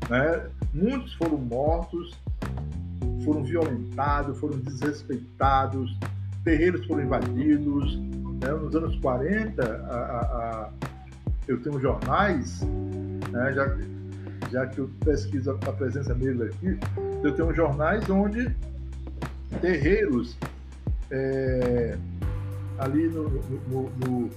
Né? 0.10 0.50
Muitos 0.74 1.14
foram 1.14 1.38
mortos, 1.38 2.12
foram 3.24 3.44
violentados, 3.44 4.38
foram 4.40 4.60
desrespeitados, 4.60 5.98
terreiros 6.44 6.86
foram 6.86 7.04
invadidos. 7.04 7.98
Né? 8.42 8.52
Nos 8.52 8.76
anos 8.76 8.96
40, 9.00 9.64
a, 9.64 9.96
a, 9.96 10.20
a, 10.20 10.70
eu 11.48 11.62
tenho 11.62 11.80
jornais, 11.80 12.62
né? 13.32 13.54
já, 13.54 13.78
já 14.52 14.68
que 14.68 14.80
eu 14.80 14.90
pesquiso 15.04 15.52
a 15.52 15.72
presença 15.72 16.14
negra 16.14 16.48
aqui, 16.48 16.78
eu 17.24 17.34
tenho 17.34 17.54
jornais 17.54 18.10
onde 18.10 18.54
terreiros 19.62 20.38
é, 21.10 21.98
ali 22.80 23.08
no, 23.08 23.30
no, 23.30 23.90
no, 23.90 24.30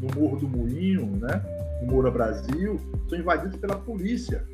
no, 0.00 0.14
Morro 0.14 0.38
do 0.38 0.48
Moinho, 0.48 1.06
né? 1.06 1.42
no 1.82 1.92
Moura 1.92 2.10
Brasil, 2.10 2.80
são 3.08 3.18
invadidos 3.18 3.56
pela 3.56 3.76
polícia. 3.76 4.44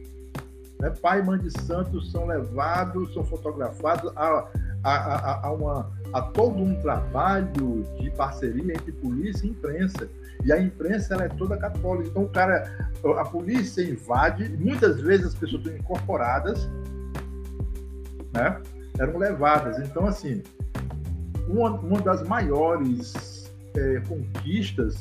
Né? 0.81 0.91
Pai 1.01 1.21
e 1.21 1.23
mãe 1.23 1.39
de 1.39 1.51
santos 1.63 2.11
são 2.11 2.27
levados, 2.27 3.15
são 3.15 3.25
fotografados. 3.25 4.13
Há, 4.17 4.49
há, 4.83 5.47
há, 5.47 5.53
uma, 5.53 5.91
há 6.13 6.23
todo 6.23 6.63
um 6.63 6.81
trabalho 6.81 7.85
de 7.99 8.11
parceria 8.11 8.75
entre 8.75 8.93
polícia 8.93 9.47
e 9.47 9.51
imprensa. 9.51 10.09
E 10.45 10.53
a 10.53 10.61
imprensa 10.61 11.15
ela 11.15 11.25
é 11.25 11.29
toda 11.29 11.57
católica. 11.57 12.09
Então, 12.09 12.25
o 12.25 12.29
cara, 12.29 12.91
a 13.19 13.25
polícia 13.25 13.83
invade, 13.83 14.49
muitas 14.59 15.01
vezes 15.01 15.27
as 15.27 15.35
pessoas 15.35 15.63
estão 15.65 15.77
incorporadas, 15.77 16.69
né? 18.33 18.61
eram 18.99 19.19
levadas. 19.19 19.79
Então, 19.79 20.07
assim, 20.07 20.43
uma, 21.49 21.71
uma 21.71 22.01
das 22.01 22.23
maiores 22.23 23.53
é, 23.77 24.01
conquistas 24.01 24.97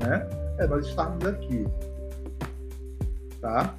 né, 0.00 0.28
é 0.58 0.66
nós 0.66 0.86
estarmos 0.86 1.24
aqui. 1.24 1.66
Tá? 3.40 3.74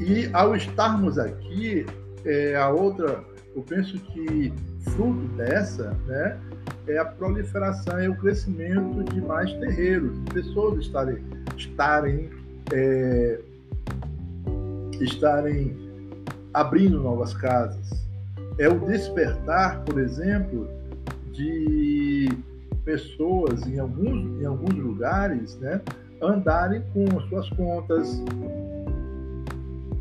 E 0.00 0.30
ao 0.32 0.54
estarmos 0.56 1.18
aqui, 1.18 1.84
é, 2.24 2.56
a 2.56 2.68
outra, 2.70 3.24
eu 3.54 3.62
penso 3.62 3.98
que 3.98 4.52
fruto 4.90 5.26
dessa, 5.36 5.96
né, 6.06 6.38
é 6.86 6.98
a 6.98 7.04
proliferação 7.04 8.02
e 8.02 8.08
o 8.08 8.16
crescimento 8.16 9.04
de 9.12 9.20
mais 9.20 9.52
terreiros, 9.54 10.12
de 10.24 10.32
pessoas 10.32 10.84
estarem, 10.84 11.18
estarem, 11.56 12.30
é, 12.72 13.40
estarem 15.00 15.76
abrindo 16.54 17.00
novas 17.00 17.34
casas. 17.34 18.06
É 18.58 18.68
o 18.68 18.78
despertar, 18.86 19.82
por 19.84 20.00
exemplo, 20.00 20.68
de 21.32 22.28
pessoas 22.84 23.66
em 23.66 23.78
alguns, 23.78 24.40
em 24.40 24.46
alguns 24.46 24.74
lugares, 24.74 25.56
né, 25.58 25.80
andarem 26.22 26.82
com 26.92 27.20
suas 27.28 27.48
contas, 27.50 28.22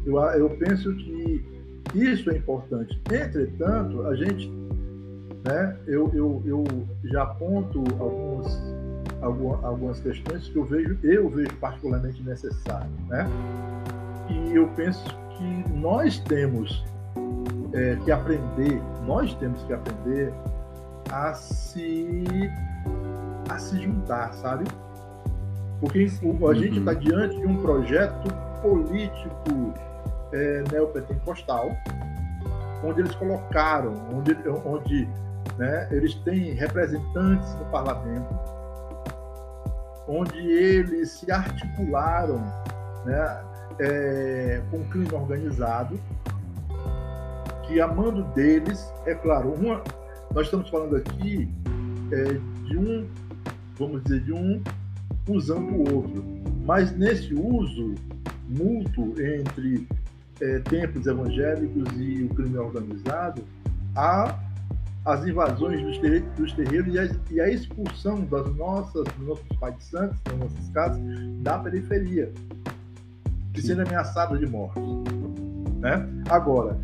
eu, 0.05 0.17
eu 0.17 0.49
penso 0.51 0.95
que 0.95 1.45
isso 1.93 2.29
é 2.31 2.37
importante. 2.37 2.99
Entretanto, 3.11 4.05
a 4.07 4.15
gente, 4.15 4.51
né, 5.47 5.77
eu, 5.87 6.11
eu, 6.13 6.41
eu 6.45 6.63
já 7.05 7.23
aponto 7.23 7.83
alguns, 7.99 8.61
algumas 9.63 9.99
questões 9.99 10.47
que 10.49 10.55
eu 10.57 10.65
vejo, 10.65 10.99
eu 11.03 11.29
vejo 11.29 11.55
particularmente 11.57 12.21
necessárias, 12.21 12.91
né? 13.07 13.25
E 14.29 14.55
eu 14.55 14.67
penso 14.75 15.05
que 15.37 15.73
nós 15.73 16.19
temos 16.19 16.83
é, 17.73 17.95
que 18.03 18.11
aprender, 18.11 18.81
nós 19.05 19.33
temos 19.35 19.63
que 19.63 19.73
aprender 19.73 20.33
a 21.09 21.33
se 21.33 22.25
a 23.49 23.57
se 23.57 23.81
juntar, 23.81 24.33
sabe? 24.33 24.65
Porque 25.79 25.99
a 25.99 26.53
gente 26.53 26.79
está 26.79 26.91
uhum. 26.91 26.99
diante 26.99 27.37
de 27.37 27.45
um 27.45 27.61
projeto 27.61 28.27
político 28.61 29.73
é, 30.33 30.63
neopentecostal, 30.71 31.69
onde 32.83 33.01
eles 33.01 33.15
colocaram, 33.15 33.93
onde, 34.13 34.35
onde 34.65 35.07
né, 35.57 35.87
eles 35.91 36.13
têm 36.15 36.53
representantes 36.53 37.53
no 37.55 37.65
parlamento, 37.65 38.27
onde 40.07 40.37
eles 40.39 41.11
se 41.11 41.31
articularam 41.31 42.37
né, 43.05 43.43
é, 43.79 44.61
com 44.71 44.77
o 44.77 44.85
crime 44.85 45.13
organizado, 45.13 45.99
que 47.63 47.81
a 47.81 47.87
mando 47.87 48.23
deles, 48.33 48.91
é 49.05 49.13
claro, 49.13 49.51
uma, 49.51 49.83
nós 50.33 50.45
estamos 50.45 50.69
falando 50.69 50.95
aqui 50.95 51.49
é, 52.11 52.23
de 52.67 52.77
um, 52.77 53.07
vamos 53.77 54.03
dizer, 54.03 54.21
de 54.21 54.33
um 54.33 54.63
usando 55.27 55.73
o 55.73 55.95
outro, 55.95 56.23
mas 56.65 56.95
nesse 56.95 57.33
uso 57.33 57.95
mútuo 58.47 59.13
entre 59.21 59.87
é, 60.39 60.59
templos 60.59 61.05
evangélicos 61.05 61.89
e 61.97 62.23
o 62.23 62.29
crime 62.29 62.57
organizado, 62.57 63.43
há 63.95 64.39
as 65.07 65.25
invasões 65.25 65.81
dos 65.81 65.97
terreiros, 65.99 66.29
dos 66.35 66.51
terreiros 66.51 66.93
e, 66.93 66.99
a, 66.99 67.09
e, 67.31 67.39
a, 67.39 67.49
expulsão 67.49 68.25
das 68.25 68.53
nossas, 68.55 69.05
dos 69.05 69.27
nossos 69.27 69.57
pais 69.57 69.81
santos, 69.85 70.19
das 70.25 70.37
nossas 70.37 70.69
casas, 70.71 71.01
da 71.39 71.57
periferia, 71.59 72.29
que 73.53 73.61
sendo 73.61 73.83
ameaçada 73.83 74.37
de 74.37 74.45
morte. 74.45 74.81
Né? 75.79 76.05
Agora, 76.29 76.77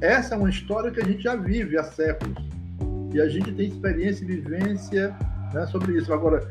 essa 0.00 0.36
é 0.36 0.38
uma 0.38 0.48
história 0.48 0.92
que 0.92 1.00
a 1.00 1.04
gente 1.04 1.24
já 1.24 1.34
vive 1.34 1.76
há 1.76 1.82
séculos 1.82 2.38
e 3.12 3.20
a 3.20 3.28
gente 3.28 3.52
tem 3.52 3.66
experiência 3.66 4.22
e 4.22 4.26
vivência 4.28 5.16
né, 5.52 5.66
sobre 5.66 5.98
isso. 5.98 6.12
Agora, 6.12 6.48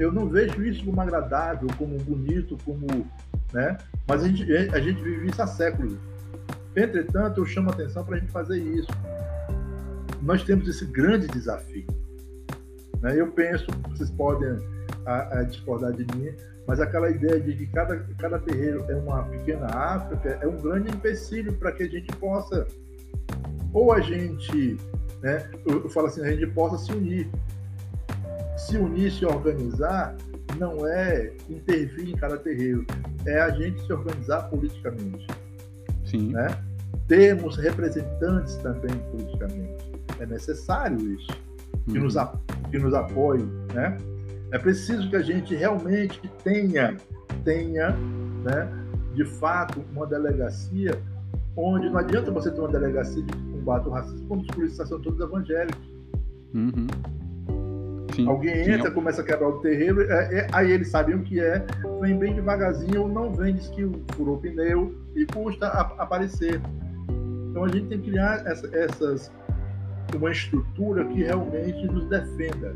eu 0.00 0.10
não 0.10 0.28
vejo 0.28 0.64
isso 0.64 0.84
como 0.84 1.00
agradável, 1.00 1.68
como 1.78 1.96
bonito, 1.98 2.58
como 2.64 3.06
né? 3.52 3.78
Mas 4.08 4.24
a 4.24 4.28
gente, 4.28 4.52
a 4.52 4.80
gente 4.80 5.00
vive 5.00 5.28
isso 5.28 5.40
há 5.40 5.46
séculos. 5.46 5.96
Entretanto, 6.74 7.40
eu 7.40 7.46
chamo 7.46 7.70
a 7.70 7.72
atenção 7.72 8.04
para 8.04 8.16
a 8.16 8.18
gente 8.18 8.32
fazer 8.32 8.58
isso. 8.58 8.90
Nós 10.22 10.42
temos 10.44 10.68
esse 10.68 10.84
grande 10.84 11.26
desafio. 11.28 11.86
Né? 13.00 13.18
Eu 13.18 13.30
penso, 13.32 13.66
vocês 13.88 14.10
podem 14.10 14.58
a, 15.06 15.40
a 15.40 15.42
discordar 15.42 15.92
de 15.92 16.04
mim, 16.16 16.32
mas 16.66 16.80
aquela 16.80 17.10
ideia 17.10 17.40
de 17.40 17.54
que 17.54 17.66
cada, 17.66 17.98
cada 18.18 18.38
terreiro 18.38 18.84
é 18.88 18.94
uma 18.94 19.24
pequena 19.24 19.66
África 19.66 20.38
é 20.40 20.46
um 20.46 20.56
grande 20.56 20.90
empecilho 20.90 21.52
para 21.54 21.72
que 21.72 21.82
a 21.82 21.88
gente 21.88 22.14
possa, 22.16 22.66
ou 23.72 23.92
a 23.92 24.00
gente, 24.00 24.76
né, 25.22 25.50
eu, 25.66 25.84
eu 25.84 25.90
falo 25.90 26.06
assim, 26.06 26.22
a 26.22 26.30
gente 26.30 26.46
possa 26.48 26.78
se 26.78 26.92
unir. 26.92 27.28
Se 28.56 28.76
unir, 28.76 29.10
se 29.10 29.24
organizar 29.24 30.14
não 30.58 30.86
é 30.86 31.32
intervir 31.48 32.10
em 32.10 32.16
cada 32.16 32.36
terreiro, 32.36 32.84
é 33.26 33.40
a 33.40 33.50
gente 33.50 33.80
se 33.84 33.92
organizar 33.92 34.42
politicamente. 34.50 35.26
Sim. 36.04 36.32
Né? 36.32 36.46
Termos 37.08 37.56
representantes 37.56 38.56
também 38.56 38.96
politicamente. 39.10 39.89
É 40.20 40.26
necessário 40.26 40.98
isso, 41.12 41.32
que, 41.86 41.98
uhum. 41.98 42.04
nos, 42.04 42.14
que 42.70 42.78
nos 42.78 42.94
apoie. 42.94 43.42
Né? 43.74 43.96
É 44.52 44.58
preciso 44.58 45.08
que 45.08 45.16
a 45.16 45.22
gente 45.22 45.54
realmente 45.54 46.20
tenha, 46.44 46.96
tenha 47.44 47.90
né, 48.44 48.68
de 49.14 49.24
fato, 49.24 49.82
uma 49.92 50.06
delegacia 50.06 51.00
onde 51.56 51.88
não 51.90 51.98
adianta 51.98 52.30
você 52.30 52.50
ter 52.50 52.60
uma 52.60 52.68
delegacia 52.68 53.22
de 53.22 53.32
combate 53.32 53.86
ao 53.86 53.92
racismo 53.92 54.26
quando 54.28 54.42
os 54.42 54.46
policiais 54.48 54.88
são 54.88 55.00
todos 55.00 55.20
evangélicos. 55.20 55.90
Uhum. 56.54 56.86
Sim, 58.14 58.28
Alguém 58.28 58.64
sim. 58.64 58.72
entra, 58.72 58.90
começa 58.90 59.22
a 59.22 59.24
quebrar 59.24 59.48
o 59.48 59.60
terreiro, 59.60 60.02
é, 60.02 60.40
é, 60.40 60.46
aí 60.52 60.70
eles 60.70 60.88
sabem 60.88 61.14
o 61.14 61.22
que 61.22 61.40
é, 61.40 61.64
vem 62.00 62.18
bem 62.18 62.34
devagarzinho, 62.34 63.02
ou 63.02 63.08
não 63.08 63.32
vem, 63.32 63.54
diz 63.54 63.68
que 63.68 63.88
furou 64.14 64.38
pneu 64.38 64.94
e 65.14 65.24
custa 65.26 65.68
a, 65.68 65.80
aparecer. 66.02 66.60
Então 67.50 67.64
a 67.64 67.68
gente 67.68 67.88
tem 67.88 68.00
que 68.00 68.10
criar 68.10 68.46
essa, 68.46 68.66
essas 68.76 69.32
uma 70.16 70.30
estrutura 70.30 71.04
que 71.04 71.22
realmente 71.22 71.86
nos 71.86 72.06
defenda. 72.08 72.74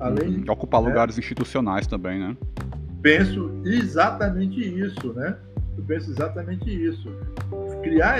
Além 0.00 0.40
de 0.40 0.50
ocupar 0.50 0.80
né, 0.82 0.88
lugares 0.88 1.18
institucionais 1.18 1.86
também, 1.86 2.18
né? 2.18 2.36
Penso 3.02 3.50
exatamente 3.64 4.60
isso, 4.60 5.12
né? 5.12 5.36
Eu 5.76 5.84
penso 5.84 6.10
exatamente 6.10 6.70
isso. 6.70 7.10
Criar, 7.82 8.18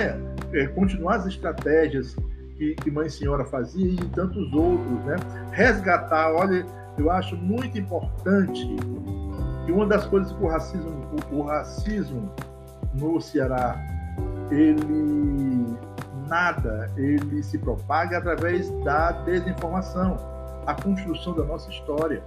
é, 0.53 0.67
continuar 0.67 1.15
as 1.15 1.27
estratégias 1.27 2.15
que, 2.57 2.75
que 2.75 2.91
Mãe 2.91 3.09
Senhora 3.09 3.45
fazia 3.45 3.91
e 3.91 3.97
tantos 4.09 4.51
outros, 4.53 5.05
né? 5.05 5.15
Resgatar, 5.51 6.33
olha, 6.33 6.65
eu 6.97 7.09
acho 7.09 7.35
muito 7.37 7.77
importante 7.77 8.67
que 9.65 9.71
uma 9.71 9.85
das 9.85 10.05
coisas 10.05 10.31
que 10.31 10.43
o 10.43 10.47
racismo, 10.47 11.05
o, 11.31 11.35
o 11.35 11.41
racismo 11.43 12.31
no 12.93 13.21
Ceará, 13.21 13.77
ele 14.51 15.77
nada, 16.29 16.89
ele 16.95 17.43
se 17.43 17.57
propaga 17.57 18.19
através 18.19 18.69
da 18.83 19.11
desinformação, 19.11 20.17
a 20.65 20.73
construção 20.73 21.33
da 21.33 21.43
nossa 21.43 21.69
história. 21.69 22.23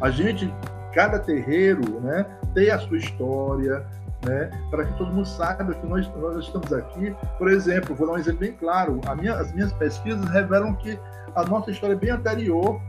A 0.00 0.10
gente, 0.10 0.52
cada 0.94 1.18
terreiro, 1.18 2.00
né, 2.00 2.24
tem 2.54 2.70
a 2.70 2.78
sua 2.78 2.96
história, 2.96 3.84
né, 4.24 4.50
para 4.70 4.84
que 4.86 4.96
todo 4.96 5.12
mundo 5.12 5.26
saiba 5.26 5.74
que 5.74 5.86
nós, 5.86 6.08
nós 6.16 6.44
estamos 6.44 6.72
aqui. 6.72 7.14
Por 7.36 7.50
exemplo, 7.50 7.94
vou 7.94 8.06
dar 8.06 8.14
um 8.14 8.18
exemplo 8.18 8.40
bem 8.40 8.52
claro: 8.52 9.00
minha, 9.18 9.34
as 9.34 9.52
minhas 9.52 9.72
pesquisas 9.74 10.24
revelam 10.30 10.74
que 10.74 10.98
a 11.34 11.44
nossa 11.44 11.70
história 11.70 11.94
é 11.94 11.96
bem 11.96 12.10
anterior 12.10 12.80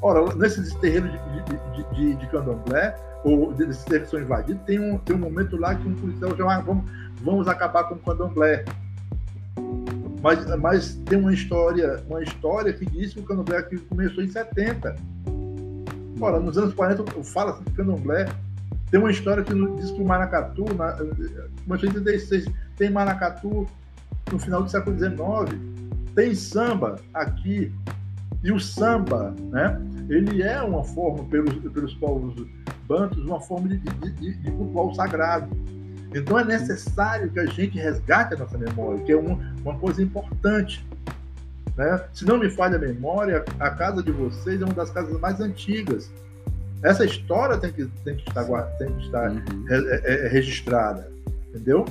Ora, 0.00 0.32
nesses 0.36 0.74
terreiros 0.74 1.10
de, 1.10 1.18
de, 1.18 1.94
de, 1.94 2.14
de 2.14 2.26
candomblé, 2.28 2.96
ou 3.24 3.52
desses 3.52 3.82
terreiros 3.84 4.10
que 4.10 4.16
são 4.16 4.24
invadidos, 4.24 4.62
tem 4.64 4.78
um, 4.78 4.96
tem 4.98 5.16
um 5.16 5.18
momento 5.18 5.56
lá 5.56 5.74
que 5.74 5.88
um 5.88 5.94
policial 5.94 6.36
já 6.36 6.56
ah, 6.56 6.60
vamos, 6.60 6.84
vamos 7.20 7.48
acabar 7.48 7.84
com 7.84 7.96
o 7.96 7.98
candomblé. 7.98 8.64
Mas, 10.22 10.44
mas 10.58 10.94
tem 11.06 11.18
uma 11.18 11.32
história, 11.32 12.02
uma 12.08 12.22
história 12.22 12.72
que 12.72 12.84
diz 12.86 13.14
que 13.14 13.20
o 13.20 13.22
candomblé 13.22 13.58
aqui 13.58 13.78
começou 13.78 14.22
em 14.22 14.28
70. 14.28 14.96
Ora, 16.20 16.40
nos 16.40 16.58
anos 16.58 16.74
40 16.74 17.04
fala-se 17.22 17.62
de 17.62 17.70
candomblé. 17.72 18.26
Tem 18.90 18.98
uma 18.98 19.10
história 19.10 19.44
que 19.44 19.54
diz 19.76 19.90
que 19.90 20.02
o 20.02 20.04
maracatu, 20.04 20.64
na, 20.74 20.96
começou 21.64 21.88
em 21.88 21.92
36, 21.92 22.46
tem 22.76 22.90
maracatu 22.90 23.66
no 24.32 24.38
final 24.38 24.62
do 24.62 24.70
século 24.70 24.96
XIX. 24.98 25.60
Tem 26.14 26.34
samba 26.34 26.96
aqui. 27.14 27.72
E 28.42 28.52
o 28.52 28.58
samba, 28.58 29.34
né, 29.50 29.80
ele 30.08 30.42
é 30.42 30.62
uma 30.62 30.82
forma, 30.84 31.24
pelos, 31.24 31.54
pelos 31.72 31.94
povos 31.94 32.34
bantos, 32.86 33.22
uma 33.24 33.40
forma 33.40 33.68
de, 33.68 33.78
de, 33.78 34.10
de, 34.12 34.34
de 34.34 34.50
cultuar 34.52 34.86
o 34.86 34.94
sagrado. 34.94 35.48
Então 36.14 36.38
é 36.38 36.44
necessário 36.44 37.30
que 37.30 37.38
a 37.38 37.46
gente 37.46 37.78
resgate 37.78 38.34
a 38.34 38.38
nossa 38.38 38.56
memória, 38.56 39.02
que 39.04 39.12
é 39.12 39.16
uma, 39.16 39.38
uma 39.62 39.78
coisa 39.78 40.02
importante. 40.02 40.84
Né? 41.76 42.04
Se 42.12 42.24
não 42.24 42.38
me 42.38 42.50
falha 42.50 42.76
a 42.76 42.78
memória, 42.78 43.44
a 43.58 43.70
casa 43.70 44.02
de 44.02 44.10
vocês 44.10 44.60
é 44.60 44.64
uma 44.64 44.74
das 44.74 44.90
casas 44.90 45.18
mais 45.20 45.40
antigas. 45.40 46.10
Essa 46.82 47.04
história 47.04 47.58
tem 47.58 47.72
que, 47.72 47.86
tem 48.04 48.16
que 48.16 48.28
estar, 48.28 48.44
tem 48.78 48.92
que 48.94 49.04
estar 49.04 49.30
uhum. 49.30 49.64
é, 49.68 50.26
é, 50.26 50.28
registrada, 50.28 51.10
entendeu? 51.48 51.84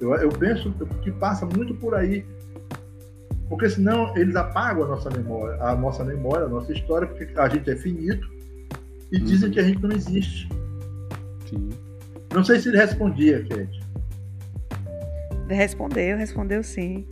Eu, 0.00 0.14
eu 0.16 0.28
penso 0.30 0.72
que 1.02 1.10
passa 1.12 1.46
muito 1.46 1.74
por 1.74 1.94
aí, 1.94 2.26
porque 3.48 3.70
senão 3.70 4.16
eles 4.16 4.34
apagam 4.34 4.84
a 4.84 4.88
nossa 4.88 5.08
memória, 5.08 5.62
a 5.62 5.76
nossa 5.76 6.04
memória, 6.04 6.46
a 6.46 6.48
nossa 6.48 6.72
história, 6.72 7.06
porque 7.06 7.28
a 7.38 7.48
gente 7.48 7.70
é 7.70 7.76
finito 7.76 8.28
e 9.12 9.18
uhum. 9.18 9.24
dizem 9.24 9.50
que 9.50 9.60
a 9.60 9.62
gente 9.62 9.80
não 9.80 9.92
existe. 9.92 10.48
Sim. 11.48 11.70
Não 12.32 12.44
sei 12.44 12.58
se 12.58 12.68
ele 12.68 12.78
respondia, 12.78 13.44
Kate. 13.44 13.80
Respondeu, 15.48 16.16
respondeu 16.16 16.62
sim. 16.62 17.06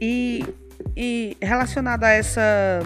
E, 0.00 0.44
e 0.96 1.36
relacionado 1.40 2.04
a 2.04 2.10
essa, 2.10 2.80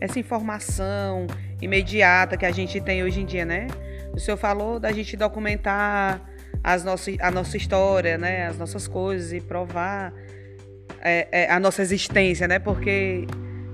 essa 0.00 0.18
informação 0.18 1.26
imediata 1.62 2.36
que 2.36 2.46
a 2.46 2.50
gente 2.50 2.80
tem 2.80 3.04
hoje 3.04 3.20
em 3.20 3.26
dia, 3.26 3.44
né? 3.44 3.68
O 4.12 4.18
senhor 4.18 4.36
falou 4.36 4.80
da 4.80 4.90
gente 4.90 5.16
documentar 5.16 6.20
as 6.64 6.82
nossas, 6.82 7.16
a 7.20 7.30
nossa 7.30 7.56
história, 7.56 8.18
né? 8.18 8.46
As 8.46 8.58
nossas 8.58 8.88
coisas 8.88 9.32
e 9.32 9.40
provar 9.40 10.12
é, 11.00 11.28
é, 11.30 11.50
a 11.50 11.60
nossa 11.60 11.80
existência, 11.80 12.48
né? 12.48 12.58
Porque 12.58 13.26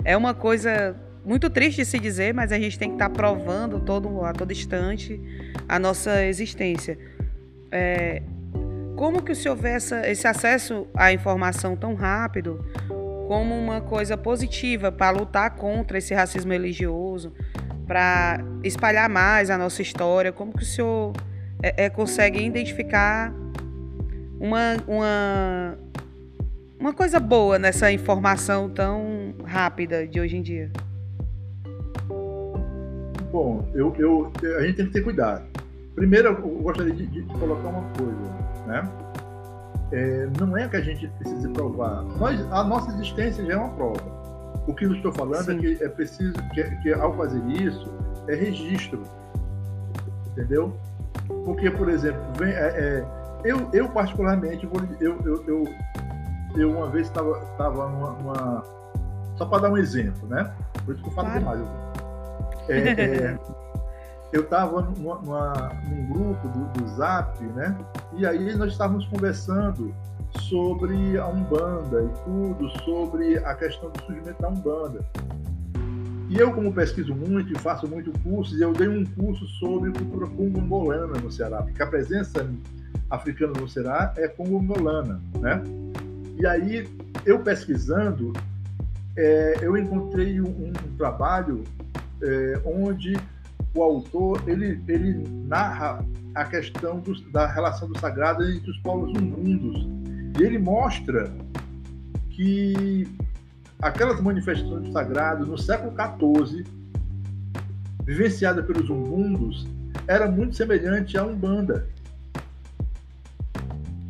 é 0.04 0.16
uma 0.16 0.34
coisa 0.34 0.94
muito 1.24 1.48
triste 1.48 1.78
de 1.78 1.84
se 1.86 1.98
dizer, 1.98 2.34
mas 2.34 2.52
a 2.52 2.58
gente 2.58 2.78
tem 2.78 2.90
que 2.90 2.94
estar 2.96 3.08
tá 3.08 3.14
provando 3.14 3.80
todo, 3.80 4.24
a 4.24 4.32
todo 4.32 4.52
instante 4.52 5.20
a 5.68 5.78
nossa 5.78 6.24
existência. 6.24 6.98
É, 7.70 8.22
como 8.96 9.22
que 9.22 9.32
o 9.32 9.36
senhor 9.36 9.56
vê 9.56 9.70
essa, 9.70 10.08
esse 10.08 10.26
acesso 10.26 10.86
à 10.94 11.12
informação 11.12 11.76
tão 11.76 11.94
rápido 11.94 12.64
como 13.28 13.54
uma 13.54 13.80
coisa 13.80 14.16
positiva 14.16 14.90
para 14.90 15.10
lutar 15.10 15.50
contra 15.56 15.98
esse 15.98 16.14
racismo 16.14 16.52
religioso, 16.52 17.32
para 17.86 18.40
espalhar 18.64 19.08
mais 19.08 19.50
a 19.50 19.58
nossa 19.58 19.82
história? 19.82 20.32
Como 20.32 20.52
que 20.52 20.62
o 20.62 20.66
senhor 20.66 21.12
é, 21.62 21.84
é, 21.84 21.90
consegue 21.90 22.42
identificar 22.42 23.32
uma, 24.40 24.76
uma, 24.86 25.78
uma 26.78 26.92
coisa 26.94 27.20
boa 27.20 27.58
nessa 27.58 27.90
informação 27.92 28.70
tão 28.70 29.34
rápida 29.44 30.06
de 30.06 30.20
hoje 30.20 30.36
em 30.36 30.42
dia? 30.42 30.70
Bom, 33.30 33.68
eu, 33.74 33.94
eu, 33.98 34.32
a 34.56 34.62
gente 34.62 34.76
tem 34.76 34.86
que 34.86 34.92
ter 34.92 35.02
cuidado. 35.02 35.55
Primeiro, 35.96 36.28
eu 36.28 36.62
gostaria 36.62 36.92
de, 36.92 37.06
de 37.06 37.22
colocar 37.22 37.68
uma 37.68 37.88
coisa, 37.96 38.20
né? 38.66 38.88
É, 39.92 40.28
não 40.38 40.54
é 40.56 40.68
que 40.68 40.76
a 40.76 40.80
gente 40.82 41.08
precise 41.08 41.48
provar. 41.48 42.02
Nós, 42.02 42.40
a 42.52 42.62
nossa 42.62 42.90
existência 42.92 43.44
já 43.46 43.54
é 43.54 43.56
uma 43.56 43.70
prova. 43.70 44.02
O 44.66 44.74
que 44.74 44.84
eu 44.84 44.94
estou 44.94 45.10
falando 45.10 45.52
é 45.52 45.54
Sim. 45.54 45.58
é 45.58 45.74
que 45.74 45.84
é 45.84 45.88
preciso 45.88 46.34
que, 46.52 46.62
que, 46.82 46.92
ao 46.92 47.16
fazer 47.16 47.42
isso 47.46 47.90
é 48.28 48.34
registro, 48.34 49.02
entendeu? 50.32 50.76
Porque, 51.46 51.70
por 51.70 51.88
exemplo, 51.88 52.20
vem, 52.38 52.52
é, 52.52 52.66
é, 52.66 53.04
eu, 53.44 53.68
eu 53.72 53.88
particularmente 53.88 54.66
vou, 54.66 54.82
eu, 55.00 55.16
eu, 55.24 55.44
eu, 55.46 55.64
eu 56.56 56.70
uma 56.76 56.90
vez 56.90 57.06
estava 57.06 57.38
estava 57.52 57.88
numa, 57.88 58.10
numa, 58.12 58.64
só 59.36 59.46
para 59.46 59.62
dar 59.62 59.70
um 59.70 59.78
exemplo, 59.78 60.28
né? 60.28 60.52
Por 60.84 60.94
isso 60.94 61.02
que 61.02 61.08
eu 61.08 61.14
falo 61.14 61.28
claro. 61.28 61.40
demais. 61.40 61.60
Eu, 62.68 62.74
é, 62.74 62.90
é, 62.90 63.38
eu 64.32 64.42
estava 64.42 64.82
num 64.82 66.06
grupo 66.12 66.48
do, 66.48 66.64
do 66.72 66.88
Zap, 66.96 67.42
né? 67.42 67.76
E 68.14 68.26
aí 68.26 68.54
nós 68.56 68.72
estávamos 68.72 69.06
conversando 69.06 69.94
sobre 70.40 71.18
a 71.18 71.26
Umbanda 71.26 72.02
e 72.02 72.24
tudo, 72.24 72.68
sobre 72.84 73.38
a 73.38 73.54
questão 73.54 73.90
do 73.90 74.02
surgimento 74.04 74.40
da 74.40 74.48
Umbanda. 74.48 75.04
E 76.28 76.38
eu, 76.38 76.52
como 76.52 76.72
pesquiso 76.72 77.14
muito 77.14 77.52
e 77.52 77.58
faço 77.58 77.86
muito 77.86 78.12
cursos, 78.20 78.60
eu 78.60 78.72
dei 78.72 78.88
um 78.88 79.04
curso 79.04 79.46
sobre 79.46 79.92
cultura 79.92 80.26
congolana 80.26 81.18
no 81.20 81.30
Ceará, 81.30 81.62
porque 81.62 81.80
a 81.80 81.86
presença 81.86 82.50
africana 83.08 83.52
no 83.60 83.68
Ceará 83.68 84.12
é 84.16 84.26
congolana, 84.26 85.20
né? 85.38 85.62
E 86.38 86.44
aí, 86.46 86.88
eu 87.24 87.38
pesquisando, 87.38 88.32
é, 89.16 89.58
eu 89.62 89.76
encontrei 89.76 90.40
um, 90.40 90.48
um 90.68 90.96
trabalho 90.98 91.62
é, 92.20 92.60
onde 92.64 93.16
o 93.76 93.82
autor 93.82 94.42
ele, 94.46 94.82
ele 94.88 95.22
narra 95.46 96.04
a 96.34 96.44
questão 96.44 96.98
do, 97.00 97.14
da 97.30 97.46
relação 97.46 97.88
do 97.88 97.98
sagrado 97.98 98.42
entre 98.44 98.70
os 98.70 98.78
povos 98.78 99.12
mundos 99.12 99.86
e 100.38 100.42
ele 100.42 100.58
mostra 100.58 101.32
que 102.30 103.06
aquelas 103.80 104.20
manifestações 104.20 104.84
do 104.84 104.92
sagrado 104.92 105.46
no 105.46 105.58
século 105.58 105.92
XIV 105.92 106.64
vivenciada 108.04 108.62
pelos 108.62 108.88
umbundos 108.88 109.66
era 110.06 110.30
muito 110.30 110.54
semelhante 110.54 111.18
à 111.18 111.24
umbanda. 111.24 111.88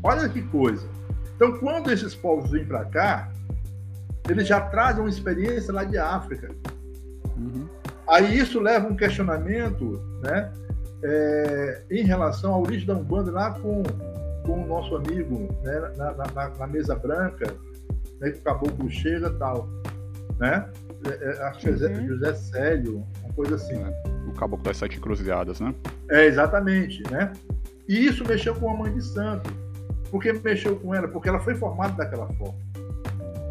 Olha 0.03 0.29
que 0.29 0.43
coisa. 0.43 0.89
Então 1.35 1.59
quando 1.59 1.91
esses 1.91 2.15
povos 2.15 2.51
vêm 2.51 2.65
para 2.65 2.85
cá 2.87 3.33
eles 4.29 4.47
já 4.47 4.61
trazem 4.61 5.03
uma 5.03 5.09
experiência 5.09 5.73
lá 5.73 5.85
de 5.85 5.99
África. 5.99 6.51
Uhum. 7.37 7.69
Aí 8.09 8.39
isso 8.39 8.61
leva 8.61 8.87
um 8.87 8.97
questionamento 8.97 10.01
né, 10.23 10.53
é, 11.03 11.83
em 11.91 12.05
relação 12.05 12.55
à 12.55 12.59
origem 12.59 12.87
da 12.87 12.95
Umbanda 12.95 13.33
lá 13.33 13.51
com, 13.53 13.83
com 14.45 14.63
o 14.63 14.67
nosso 14.67 14.95
amigo 14.97 15.49
né, 15.63 15.93
na, 15.97 16.13
na, 16.13 16.49
na, 16.51 16.67
mesa 16.67 16.95
branca, 16.95 17.53
né, 18.21 18.31
que 18.31 18.39
o 18.39 18.43
caboclo 18.43 18.89
chega 18.89 19.29
e 19.29 19.39
tal. 19.39 19.69
Né? 20.39 20.69
É, 21.05 21.25
é, 21.25 21.43
acho 21.45 21.61
que 21.61 21.69
é 21.69 21.73
uhum. 21.73 22.09
José 22.09 22.35
Célio, 22.35 23.05
uma 23.23 23.33
coisa 23.35 23.57
assim. 23.57 23.75
É, 23.75 24.03
o 24.29 24.33
caboclo 24.33 24.65
das 24.65 24.77
sete 24.77 25.01
cruzadas, 25.01 25.61
né? 25.61 25.75
É, 26.11 26.27
exatamente, 26.27 27.03
né? 27.11 27.33
E 27.89 28.07
isso 28.07 28.27
mexeu 28.27 28.55
com 28.55 28.71
a 28.71 28.77
mãe 28.77 28.93
de 28.93 29.03
santo. 29.03 29.51
Por 30.11 30.23
que 30.23 30.33
mexeu 30.33 30.77
com 30.77 30.95
ela? 30.95 31.09
Porque 31.09 31.29
ela 31.29 31.39
foi 31.41 31.55
formada 31.55 31.95
daquela 31.95 32.29
forma. 32.35 32.59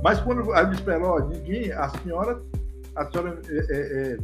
Mas 0.04 0.20
quando 0.20 0.42
ela 0.42 0.64
disse 0.64 0.84
para 0.84 0.96
ela, 0.96 1.08
ó, 1.08 1.20
ninguém, 1.20 1.72
a 1.72 1.90
senhora, 1.90 2.42
a 2.96 3.06
senhora 3.06 3.40
é, 3.50 3.58
é, 3.58 4.14
é 4.14 4.18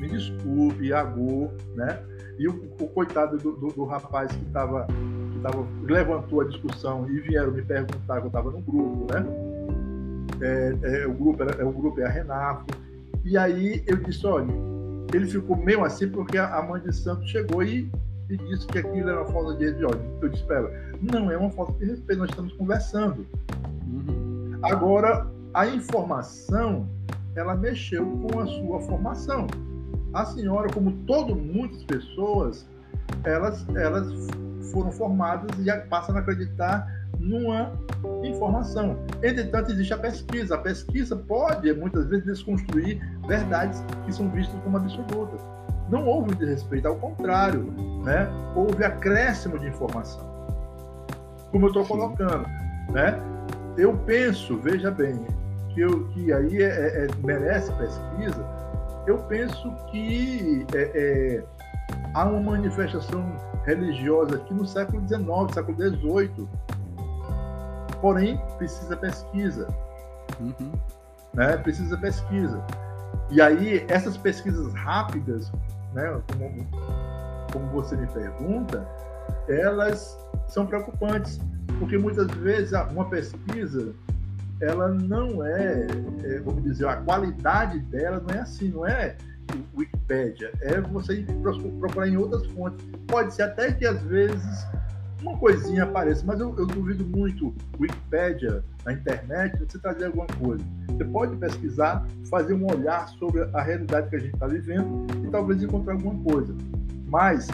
me 0.00 0.08
desculpe, 0.08 0.86
Iago, 0.86 1.52
né? 1.76 2.00
E 2.38 2.48
o, 2.48 2.52
o 2.80 2.88
coitado 2.88 3.36
do, 3.36 3.52
do, 3.52 3.68
do, 3.68 3.84
rapaz 3.84 4.32
que 4.32 4.42
estava 4.46 4.86
que 4.86 5.38
tava, 5.40 5.66
levantou 5.82 6.40
a 6.40 6.44
discussão 6.44 7.08
e 7.10 7.20
vieram 7.20 7.52
me 7.52 7.60
perguntar 7.60 8.18
que 8.20 8.24
eu 8.24 8.28
estava 8.28 8.50
no 8.50 8.62
grupo, 8.62 9.12
né? 9.12 9.26
É, 10.40 11.02
é, 11.02 11.06
o 11.06 11.12
grupo 11.12 11.42
é, 11.42 11.62
o 11.62 11.70
grupo 11.70 12.00
é 12.00 12.06
a 12.06 12.08
Renato. 12.08 12.74
E 13.22 13.36
aí 13.36 13.84
eu 13.86 13.96
disse, 13.98 14.26
olha, 14.26 14.50
ele 15.12 15.26
ficou 15.26 15.54
meio 15.54 15.84
assim 15.84 16.08
porque 16.08 16.38
a 16.38 16.62
mãe 16.62 16.80
de 16.80 16.94
Santos 16.96 17.28
chegou 17.28 17.62
e, 17.62 17.90
e 18.30 18.36
disse 18.38 18.66
que 18.66 18.78
aquilo 18.78 19.10
era 19.10 19.20
uma 19.20 19.30
falta 19.30 19.54
de 19.56 19.66
respeito. 19.66 19.98
Eu 20.22 20.28
disse 20.30 20.44
para 20.44 20.56
ela, 20.56 20.70
não 21.12 21.30
é 21.30 21.36
uma 21.36 21.50
falta 21.50 21.72
de 21.74 21.84
respeito, 21.84 22.20
nós 22.20 22.30
estamos 22.30 22.54
conversando. 22.54 23.26
Uhum. 23.86 24.58
Agora, 24.62 25.30
a 25.52 25.66
informação, 25.66 26.88
ela 27.36 27.54
mexeu 27.54 28.06
com 28.06 28.40
a 28.40 28.46
sua 28.46 28.80
formação 28.80 29.46
a 30.12 30.24
senhora, 30.24 30.72
como 30.72 30.92
todo 31.06 31.34
muitas 31.36 31.82
pessoas, 31.84 32.66
elas, 33.24 33.66
elas 33.74 34.12
foram 34.72 34.90
formadas 34.92 35.58
e 35.58 35.64
já 35.64 35.80
passam 35.82 36.16
a 36.16 36.20
acreditar 36.20 36.86
numa 37.18 37.72
informação. 38.24 38.98
Entretanto, 39.22 39.70
existe 39.70 39.92
a 39.92 39.98
pesquisa. 39.98 40.54
A 40.54 40.58
pesquisa 40.58 41.16
pode, 41.16 41.72
muitas 41.74 42.06
vezes, 42.06 42.24
desconstruir 42.24 43.00
verdades 43.26 43.84
que 44.04 44.12
são 44.12 44.28
vistas 44.30 44.58
como 44.62 44.76
absolutas. 44.76 45.40
Não 45.90 46.06
houve 46.06 46.34
desrespeito, 46.36 46.88
ao 46.88 46.96
contrário, 46.96 47.64
né? 48.04 48.28
houve 48.54 48.84
acréscimo 48.84 49.58
de 49.58 49.66
informação. 49.66 50.28
Como 51.50 51.66
eu 51.66 51.68
estou 51.68 51.84
colocando. 51.84 52.46
Né? 52.92 53.20
Eu 53.76 53.96
penso, 53.98 54.56
veja 54.58 54.90
bem, 54.90 55.18
que, 55.74 55.80
eu, 55.80 56.06
que 56.08 56.32
aí 56.32 56.62
é, 56.62 57.04
é, 57.04 57.08
merece 57.24 57.72
pesquisa, 57.72 58.44
eu 59.06 59.18
penso 59.18 59.70
que 59.90 60.66
é, 60.74 60.82
é, 60.94 61.44
há 62.14 62.24
uma 62.24 62.40
manifestação 62.40 63.24
religiosa 63.64 64.36
aqui 64.36 64.54
no 64.54 64.66
século 64.66 65.06
XIX, 65.06 65.54
século 65.54 65.76
XVIII. 65.76 66.48
Porém, 68.00 68.40
precisa 68.56 68.96
pesquisa. 68.96 69.68
Uhum. 70.40 70.72
Né? 71.34 71.56
Precisa 71.58 71.96
pesquisa. 71.98 72.62
E 73.30 73.40
aí, 73.40 73.84
essas 73.88 74.16
pesquisas 74.16 74.72
rápidas, 74.74 75.52
né, 75.92 76.20
como, 76.32 76.66
como 77.52 77.66
você 77.70 77.96
me 77.96 78.06
pergunta, 78.08 78.86
elas 79.48 80.18
são 80.48 80.66
preocupantes, 80.66 81.38
porque 81.78 81.96
muitas 81.96 82.26
vezes 82.38 82.72
uma 82.90 83.08
pesquisa 83.08 83.94
ela 84.60 84.88
não 84.88 85.44
é, 85.44 85.86
é, 86.24 86.40
vamos 86.40 86.62
dizer, 86.62 86.86
a 86.86 86.96
qualidade 86.96 87.78
dela 87.80 88.22
não 88.26 88.34
é 88.34 88.40
assim, 88.40 88.68
não 88.68 88.86
é 88.86 89.16
Wikipédia, 89.74 90.52
é 90.60 90.80
você 90.80 91.24
procurar 91.80 92.08
em 92.08 92.16
outras 92.16 92.46
fontes. 92.48 92.86
Pode 93.06 93.34
ser 93.34 93.42
até 93.42 93.72
que 93.72 93.86
às 93.86 94.00
vezes 94.02 94.66
uma 95.22 95.36
coisinha 95.36 95.84
apareça, 95.84 96.24
mas 96.24 96.40
eu, 96.40 96.54
eu 96.56 96.66
duvido 96.66 97.04
muito 97.04 97.54
Wikipédia 97.78 98.64
na 98.84 98.92
internet 98.92 99.58
você 99.58 99.78
trazer 99.78 100.06
alguma 100.06 100.26
coisa. 100.26 100.64
Você 100.88 101.04
pode 101.04 101.36
pesquisar, 101.36 102.06
fazer 102.28 102.54
um 102.54 102.70
olhar 102.70 103.08
sobre 103.08 103.42
a 103.52 103.62
realidade 103.62 104.08
que 104.08 104.16
a 104.16 104.18
gente 104.18 104.34
está 104.34 104.46
vivendo 104.46 105.06
e 105.24 105.30
talvez 105.30 105.62
encontrar 105.62 105.94
alguma 105.94 106.22
coisa. 106.22 106.54
Mas 107.06 107.48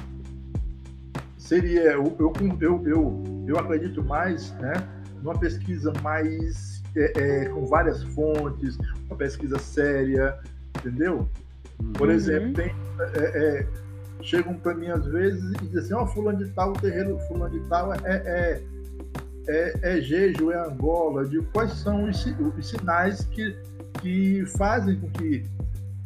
seria, 1.39 1.93
eu, 1.93 2.17
eu, 2.19 2.33
eu, 2.61 2.87
eu, 2.87 3.25
eu 3.47 3.59
acredito 3.59 4.05
mais 4.05 4.53
né, 4.59 4.75
numa 5.23 5.39
pesquisa 5.39 5.93
mais 6.03 6.83
é, 6.97 7.13
é, 7.15 7.45
com 7.47 7.67
várias 7.67 8.03
fontes, 8.03 8.79
uma 9.07 9.17
pesquisa 9.17 9.59
séria, 9.59 10.39
entendeu? 10.79 11.29
Por 11.95 12.09
uhum. 12.09 12.15
exemplo, 12.15 12.55
tem, 12.55 12.75
é, 13.15 13.19
é, 13.19 13.67
chegam 14.23 14.55
para 14.55 14.75
mim 14.75 14.89
às 14.89 15.05
vezes 15.07 15.45
e 15.53 15.67
dizem 15.67 15.81
assim, 15.81 15.95
ó, 15.95 16.05
oh, 16.05 16.07
fulano 16.07 16.39
de 16.39 16.51
tal, 16.53 16.71
o 16.71 16.81
terreiro 16.81 17.19
fulano 17.29 17.59
de 17.59 17.69
tal 17.69 17.93
é, 17.93 17.99
é, 18.05 18.63
é, 19.49 19.75
é 19.83 20.01
Jeju, 20.01 20.51
é 20.51 20.67
Angola, 20.67 21.25
de 21.27 21.41
quais 21.53 21.73
são 21.73 22.09
os, 22.09 22.25
os 22.25 22.69
sinais 22.69 23.25
que, 23.27 23.55
que 24.01 24.45
fazem 24.57 24.99
com 24.99 25.11
que 25.11 25.45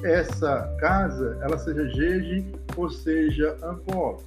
essa 0.02 0.74
casa 0.80 1.38
ela 1.42 1.58
seja 1.58 1.88
Jeje 1.90 2.52
ou 2.76 2.90
seja 2.90 3.56
Angola, 3.62 4.18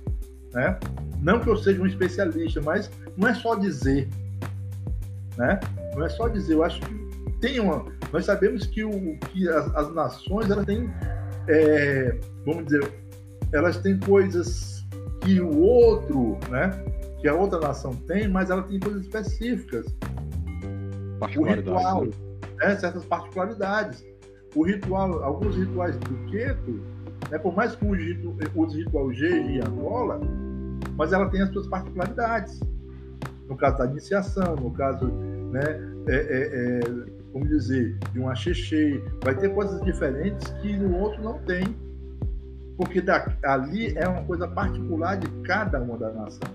né? 0.53 0.79
Não 1.19 1.39
que 1.39 1.49
eu 1.49 1.57
seja 1.57 1.81
um 1.81 1.85
especialista, 1.85 2.61
mas 2.61 2.91
não 3.17 3.27
é 3.27 3.33
só 3.33 3.55
dizer, 3.55 4.07
né? 5.37 5.59
Não 5.95 6.05
é 6.05 6.09
só 6.09 6.27
dizer. 6.27 6.53
Eu 6.53 6.63
acho 6.63 6.79
que 6.81 7.03
tem 7.39 7.59
uma. 7.59 7.85
Nós 8.11 8.25
sabemos 8.25 8.65
que, 8.65 8.83
o, 8.83 9.17
que 9.31 9.49
as, 9.49 9.75
as 9.75 9.93
nações 9.93 10.49
elas 10.49 10.65
têm, 10.65 10.89
é, 11.47 12.19
vamos 12.45 12.65
dizer, 12.65 12.93
elas 13.51 13.77
têm 13.77 13.99
coisas 13.99 14.85
que 15.21 15.39
o 15.39 15.59
outro, 15.59 16.37
né? 16.49 16.71
Que 17.19 17.27
a 17.27 17.33
outra 17.33 17.59
nação 17.59 17.95
tem, 18.07 18.27
mas 18.27 18.49
ela 18.49 18.63
tem 18.63 18.79
coisas 18.79 19.03
específicas. 19.03 19.85
O 21.37 21.43
ritual, 21.43 22.05
né, 22.57 22.75
certas 22.75 23.05
particularidades. 23.05 24.05
O 24.55 24.63
ritual, 24.63 25.23
alguns 25.23 25.55
rituais 25.55 25.95
do 25.97 26.31
Queto, 26.31 26.81
né, 27.31 27.37
por 27.39 27.55
mais 27.55 27.75
que 27.75 27.85
use 27.85 28.77
o 28.77 28.77
ritual 28.77 29.11
G 29.13 29.29
em 29.29 29.59
Angola, 29.59 30.19
mas 30.97 31.13
ela 31.13 31.29
tem 31.29 31.41
as 31.41 31.49
suas 31.49 31.67
particularidades. 31.67 32.59
No 33.47 33.57
caso 33.57 33.77
da 33.77 33.85
iniciação, 33.85 34.55
no 34.55 34.71
caso, 34.71 35.11
né, 35.53 35.79
é, 36.07 36.15
é, 36.15 36.49
é, 36.55 36.79
vamos 37.31 37.47
dizer, 37.47 37.95
de 38.11 38.19
um 38.19 38.27
axexê, 38.27 38.99
vai 39.23 39.35
ter 39.35 39.53
coisas 39.53 39.79
diferentes 39.81 40.49
que 40.61 40.75
no 40.75 40.97
outro 40.97 41.21
não 41.21 41.37
tem, 41.39 41.63
porque 42.75 42.99
da, 42.99 43.31
ali 43.43 43.95
é 43.95 44.07
uma 44.07 44.23
coisa 44.23 44.47
particular 44.47 45.15
de 45.17 45.27
cada 45.43 45.79
uma 45.79 45.95
da 45.95 46.11
nação. 46.11 46.49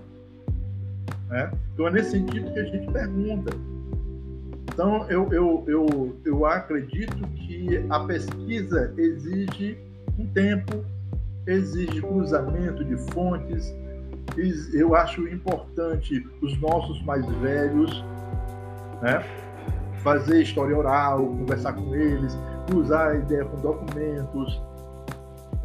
Né? 1.29 1.49
Então 1.73 1.87
é 1.87 1.91
nesse 1.91 2.11
sentido 2.11 2.51
que 2.51 2.59
a 2.59 2.65
gente 2.65 2.91
pergunta. 2.91 3.55
Então 4.73 5.09
eu, 5.09 5.31
eu, 5.31 5.63
eu, 5.65 6.17
eu 6.25 6.45
acredito 6.45 7.25
que 7.29 7.85
a 7.89 8.01
pesquisa 8.01 8.93
exige 8.97 9.77
um 10.17 10.27
tempo, 10.27 10.83
exige 11.47 12.01
cruzamento 12.01 12.83
de 12.83 12.97
fontes, 13.13 13.73
eu 14.73 14.95
acho 14.95 15.27
importante 15.27 16.25
os 16.41 16.59
nossos 16.61 17.01
mais 17.03 17.25
velhos, 17.37 18.03
né? 19.01 19.23
fazer 19.99 20.41
história 20.41 20.77
oral, 20.77 21.25
conversar 21.27 21.73
com 21.73 21.93
eles, 21.93 22.37
cruzar 22.67 23.09
a 23.09 23.15
ideia 23.15 23.45
com 23.45 23.57
documentos, 23.57 24.61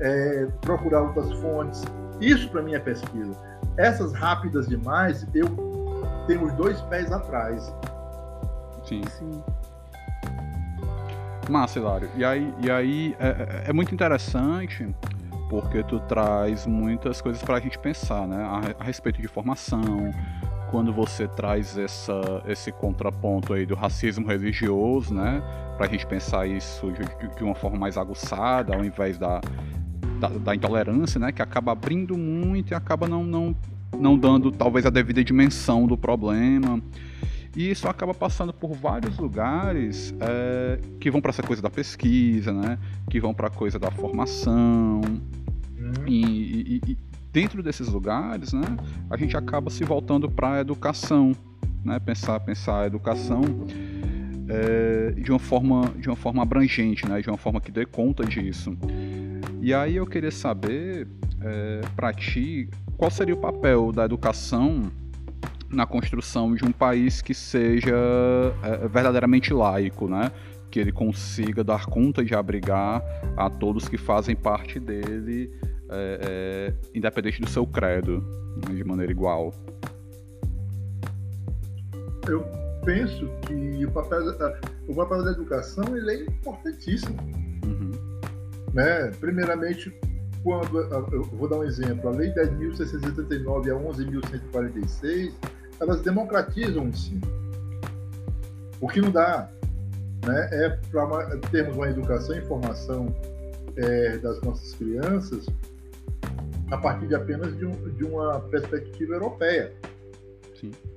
é, 0.00 0.46
procurar 0.60 1.02
outras 1.02 1.32
fontes. 1.40 1.82
Isso 2.20 2.48
para 2.50 2.62
mim 2.62 2.74
é 2.74 2.78
pesquisa. 2.78 3.32
Essas 3.76 4.12
rápidas 4.12 4.68
demais, 4.68 5.26
eu 5.34 5.46
tenho 6.26 6.44
os 6.44 6.52
dois 6.54 6.80
pés 6.82 7.10
atrás. 7.12 7.74
Sim. 8.84 9.02
Sim. 9.08 9.42
Massa, 11.48 11.78
Hilário. 11.78 12.08
E 12.16 12.24
aí, 12.24 12.54
e 12.62 12.70
aí 12.70 13.16
é, 13.18 13.28
é, 13.28 13.64
é 13.70 13.72
muito 13.72 13.92
interessante 13.94 14.94
porque 15.48 15.82
tu 15.82 16.00
traz 16.00 16.66
muitas 16.66 17.20
coisas 17.20 17.42
para 17.42 17.56
a 17.56 17.60
gente 17.60 17.78
pensar, 17.78 18.26
né? 18.26 18.42
A, 18.42 18.82
a, 18.82 18.84
respeito 18.84 19.20
de 19.20 19.28
formação, 19.28 20.10
quando 20.74 20.92
você 20.92 21.28
traz 21.28 21.78
essa, 21.78 22.42
esse 22.48 22.72
contraponto 22.72 23.52
aí 23.52 23.64
do 23.64 23.76
racismo 23.76 24.26
religioso, 24.26 25.14
né? 25.14 25.40
Para 25.76 25.86
a 25.86 25.88
gente 25.88 26.04
pensar 26.04 26.48
isso 26.48 26.90
de, 26.90 27.36
de, 27.36 27.44
uma 27.44 27.54
forma 27.54 27.78
mais 27.78 27.96
aguçada, 27.96 28.74
ao 28.74 28.84
invés 28.84 29.16
da, 29.16 29.40
da, 30.18 30.28
da, 30.30 30.52
intolerância, 30.52 31.20
né? 31.20 31.30
Que 31.30 31.40
acaba 31.40 31.70
abrindo 31.70 32.18
muito 32.18 32.72
e 32.72 32.74
acaba 32.74 33.06
não, 33.06 33.22
não, 33.22 33.54
não 33.96 34.18
dando 34.18 34.50
talvez 34.50 34.84
a 34.84 34.90
devida 34.90 35.22
dimensão 35.22 35.86
do 35.86 35.96
problema. 35.96 36.82
E 37.56 37.70
isso 37.70 37.86
acaba 37.86 38.12
passando 38.12 38.52
por 38.52 38.72
vários 38.72 39.16
lugares 39.16 40.12
é, 40.18 40.80
que 40.98 41.08
vão 41.08 41.20
para 41.20 41.30
essa 41.30 41.42
coisa 41.44 41.62
da 41.62 41.70
pesquisa, 41.70 42.52
né? 42.52 42.80
Que 43.08 43.20
vão 43.20 43.32
para 43.32 43.46
a 43.46 43.50
coisa 43.50 43.78
da 43.78 43.92
formação. 43.92 45.02
Uhum. 45.78 46.08
E, 46.08 46.80
e, 46.84 46.90
e, 46.90 46.98
dentro 47.34 47.64
desses 47.64 47.88
lugares, 47.88 48.52
né? 48.52 48.62
A 49.10 49.16
gente 49.16 49.36
acaba 49.36 49.68
se 49.68 49.82
voltando 49.82 50.30
para 50.30 50.54
a 50.54 50.60
educação, 50.60 51.32
né? 51.84 51.98
Pensar, 51.98 52.38
pensar 52.38 52.82
a 52.82 52.86
educação 52.86 53.42
é, 54.48 55.10
de 55.20 55.32
uma 55.32 55.40
forma, 55.40 55.92
de 55.98 56.08
uma 56.08 56.14
forma 56.14 56.42
abrangente, 56.42 57.08
né? 57.08 57.20
De 57.20 57.28
uma 57.28 57.36
forma 57.36 57.60
que 57.60 57.72
dê 57.72 57.84
conta 57.84 58.24
disso. 58.24 58.78
E 59.60 59.74
aí 59.74 59.96
eu 59.96 60.06
queria 60.06 60.30
saber, 60.30 61.08
é, 61.40 61.80
para 61.96 62.12
ti, 62.12 62.70
qual 62.96 63.10
seria 63.10 63.34
o 63.34 63.38
papel 63.38 63.90
da 63.90 64.04
educação 64.04 64.92
na 65.68 65.84
construção 65.84 66.54
de 66.54 66.64
um 66.64 66.70
país 66.70 67.20
que 67.20 67.34
seja 67.34 67.96
é, 68.62 68.86
verdadeiramente 68.86 69.52
laico, 69.52 70.06
né? 70.06 70.30
Que 70.70 70.78
ele 70.78 70.92
consiga 70.92 71.64
dar 71.64 71.86
conta 71.86 72.24
de 72.24 72.32
abrigar 72.32 73.02
a 73.36 73.50
todos 73.50 73.88
que 73.88 73.98
fazem 73.98 74.36
parte 74.36 74.78
dele, 74.78 75.50
é, 75.94 76.18
é, 76.22 76.74
independente 76.94 77.40
do 77.40 77.48
seu 77.48 77.66
credo, 77.66 78.22
de 78.70 78.84
maneira 78.84 79.12
igual. 79.12 79.52
Eu 82.28 82.44
penso 82.84 83.28
que 83.46 83.84
o 83.84 83.90
papel 83.90 84.36
da, 84.36 84.60
o 84.88 84.94
papel 84.94 85.24
da 85.24 85.30
educação 85.32 85.96
ele 85.96 86.10
é 86.10 86.24
importantíssimo. 86.24 87.16
Uhum. 87.64 87.92
Né? 88.72 89.10
Primeiramente, 89.20 89.94
quando 90.42 90.78
eu 91.12 91.24
vou 91.24 91.48
dar 91.48 91.58
um 91.58 91.64
exemplo, 91.64 92.10
a 92.10 92.12
Lei 92.12 92.30
10.679 92.32 93.70
a 93.70 93.92
11.146 94.52 95.32
elas 95.80 96.00
democratizam 96.02 96.84
o 96.84 96.88
ensino. 96.88 97.20
O 98.80 98.88
que 98.88 99.00
não 99.00 99.10
dá 99.10 99.50
né, 100.26 100.48
é 100.52 100.68
para 100.90 101.38
termos 101.50 101.76
uma 101.76 101.88
educação 101.88 102.36
e 102.36 102.42
formação 102.42 103.14
é, 103.76 104.18
das 104.18 104.40
nossas 104.42 104.74
crianças 104.74 105.46
a 106.70 106.78
partir 106.78 107.06
de 107.06 107.14
apenas 107.14 107.56
de, 107.56 107.66
um, 107.66 107.72
de 107.72 108.04
uma 108.04 108.40
perspectiva 108.40 109.14
europeia. 109.14 109.72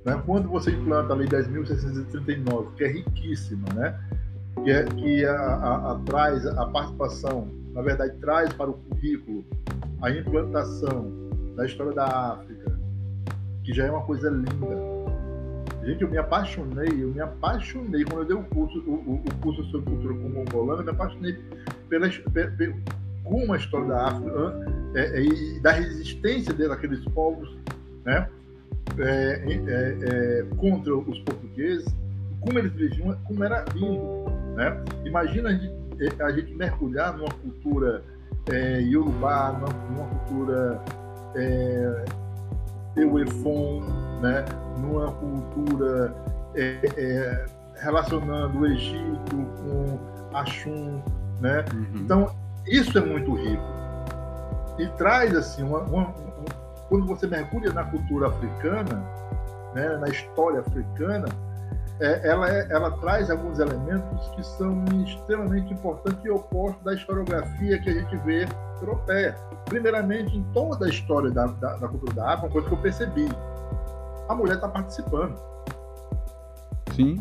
Né? 0.04 0.22
Quando 0.24 0.48
você 0.48 0.70
implanta 0.70 1.12
a 1.12 1.16
Lei 1.16 1.28
10.639, 1.28 2.74
que 2.74 2.84
é 2.84 2.88
riquíssima, 2.88 3.68
né? 3.74 3.98
que, 4.64 4.70
é, 4.70 4.84
que 4.84 5.24
a, 5.24 5.34
a, 5.34 5.92
a, 5.92 5.98
traz 6.00 6.46
a 6.46 6.66
participação, 6.66 7.48
na 7.72 7.82
verdade, 7.82 8.16
traz 8.18 8.52
para 8.52 8.70
o 8.70 8.74
currículo 8.74 9.44
a 10.02 10.10
implantação 10.10 11.28
da 11.56 11.66
história 11.66 11.92
da 11.92 12.32
África, 12.32 12.78
que 13.64 13.72
já 13.72 13.86
é 13.86 13.90
uma 13.90 14.02
coisa 14.02 14.30
linda. 14.30 14.98
Gente, 15.84 16.02
eu 16.02 16.10
me 16.10 16.18
apaixonei, 16.18 17.02
eu 17.02 17.08
me 17.08 17.20
apaixonei 17.20 18.04
quando 18.04 18.22
eu 18.22 18.26
dei 18.26 18.36
o 18.36 18.44
curso, 18.44 18.78
o, 18.80 19.14
o, 19.14 19.34
curso 19.40 19.64
sobre 19.64 19.90
cultura 19.90 20.14
mongolana, 20.14 20.80
eu 20.80 20.84
me 20.84 20.90
apaixonei 20.90 21.38
pela, 21.88 22.08
pela, 22.32 22.74
pela, 23.28 23.46
com 23.46 23.52
a 23.52 23.56
história 23.56 23.86
da 23.88 24.06
África 24.06 24.66
é, 24.94 25.00
é, 25.00 25.22
e 25.22 25.60
da 25.60 25.72
resistência 25.72 26.52
daqueles 26.54 27.04
povos 27.06 27.56
né, 28.04 28.28
é, 28.98 29.44
é, 29.46 30.46
contra 30.56 30.96
os 30.96 31.18
portugueses, 31.20 31.86
como 32.40 32.58
eles 32.58 32.72
viviam, 32.72 33.16
como 33.24 33.44
era 33.44 33.64
lindo. 33.74 34.24
Né? 34.56 34.84
Imagina 35.04 35.50
é, 35.50 36.22
a 36.22 36.32
gente 36.32 36.54
mergulhar 36.54 37.16
numa 37.16 37.30
cultura 37.30 38.02
é, 38.50 38.80
Yorubá, 38.80 39.52
numa, 39.52 39.68
numa 39.90 40.08
cultura 40.08 40.82
é, 41.36 42.04
Euefon, 42.96 43.80
né? 44.22 44.44
numa 44.80 45.12
cultura 45.12 46.14
é, 46.54 46.78
é, 46.96 47.46
relacionando 47.80 48.60
o 48.60 48.66
Egito 48.66 49.36
com 49.36 49.98
Axum. 50.34 51.02
Né? 51.40 51.64
Uhum. 51.72 52.00
Então, 52.00 52.47
isso 52.70 52.96
é 52.98 53.00
muito 53.00 53.34
rico. 53.34 53.62
E 54.78 54.86
traz, 54.96 55.34
assim, 55.34 55.62
uma, 55.62 55.80
uma, 55.80 56.14
quando 56.88 57.06
você 57.06 57.26
mergulha 57.26 57.72
na 57.72 57.84
cultura 57.84 58.28
africana, 58.28 59.02
né, 59.74 59.96
na 59.96 60.08
história 60.08 60.60
africana, 60.60 61.26
é, 62.00 62.28
ela, 62.28 62.48
é, 62.48 62.66
ela 62.70 62.90
traz 62.92 63.28
alguns 63.30 63.58
elementos 63.58 64.28
que 64.28 64.42
são 64.44 64.84
extremamente 65.04 65.72
importantes 65.72 66.24
e 66.24 66.30
opostos 66.30 66.82
da 66.84 66.94
historiografia 66.94 67.78
que 67.80 67.90
a 67.90 67.92
gente 67.92 68.16
vê 68.18 68.46
europeia. 68.80 69.34
Primeiramente, 69.64 70.36
em 70.36 70.42
toda 70.52 70.86
a 70.86 70.88
história 70.88 71.30
da, 71.30 71.46
da, 71.46 71.76
da 71.76 71.88
cultura 71.88 72.12
da 72.14 72.26
África, 72.28 72.46
uma 72.46 72.52
coisa 72.52 72.68
que 72.68 72.74
eu 72.74 72.78
percebi: 72.78 73.28
a 74.28 74.34
mulher 74.34 74.54
está 74.54 74.68
participando. 74.68 75.36
Sim. 76.94 77.16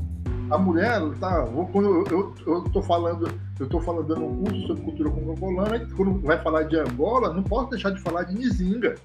A 0.49 0.57
mulher 0.57 1.01
tá. 1.19 1.45
Quando 1.71 2.03
eu 2.45 2.63
estou 2.65 2.81
falando, 2.81 3.29
eu 3.59 3.65
estou 3.65 3.81
falando 3.81 4.07
dando 4.07 4.25
um 4.25 4.43
curso 4.43 4.67
sobre 4.67 4.83
cultura 4.83 5.09
congolana, 5.09 5.87
quando 5.95 6.19
vai 6.21 6.41
falar 6.41 6.63
de 6.63 6.77
Angola, 6.77 7.33
não 7.33 7.43
posso 7.43 7.69
deixar 7.69 7.91
de 7.91 8.01
falar 8.01 8.23
de 8.23 8.35
Nizinga, 8.35 8.95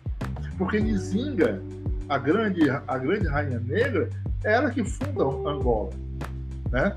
porque 0.56 0.78
Nizinga, 0.78 1.60
a 2.08 2.18
grande, 2.18 2.70
a 2.70 2.98
grande 2.98 3.26
rainha 3.26 3.58
negra, 3.58 4.08
é 4.44 4.52
ela 4.52 4.70
que 4.70 4.84
funda 4.84 5.24
Angola, 5.24 5.90
né? 6.70 6.96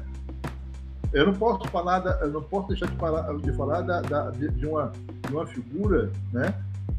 Eu 1.11 1.27
não 1.27 1.33
posso 1.33 1.67
falar, 1.69 1.99
da, 1.99 2.19
eu 2.21 2.29
não 2.29 2.43
posso 2.43 2.67
deixar 2.67 2.87
de 2.87 2.95
falar, 2.97 3.33
de, 3.37 3.53
falar 3.53 3.81
da, 3.81 4.01
da 4.01 4.31
de, 4.31 4.49
de, 4.49 4.65
uma, 4.65 4.91
de 5.27 5.33
uma 5.33 5.47
figura, 5.47 6.11
né? 6.33 6.53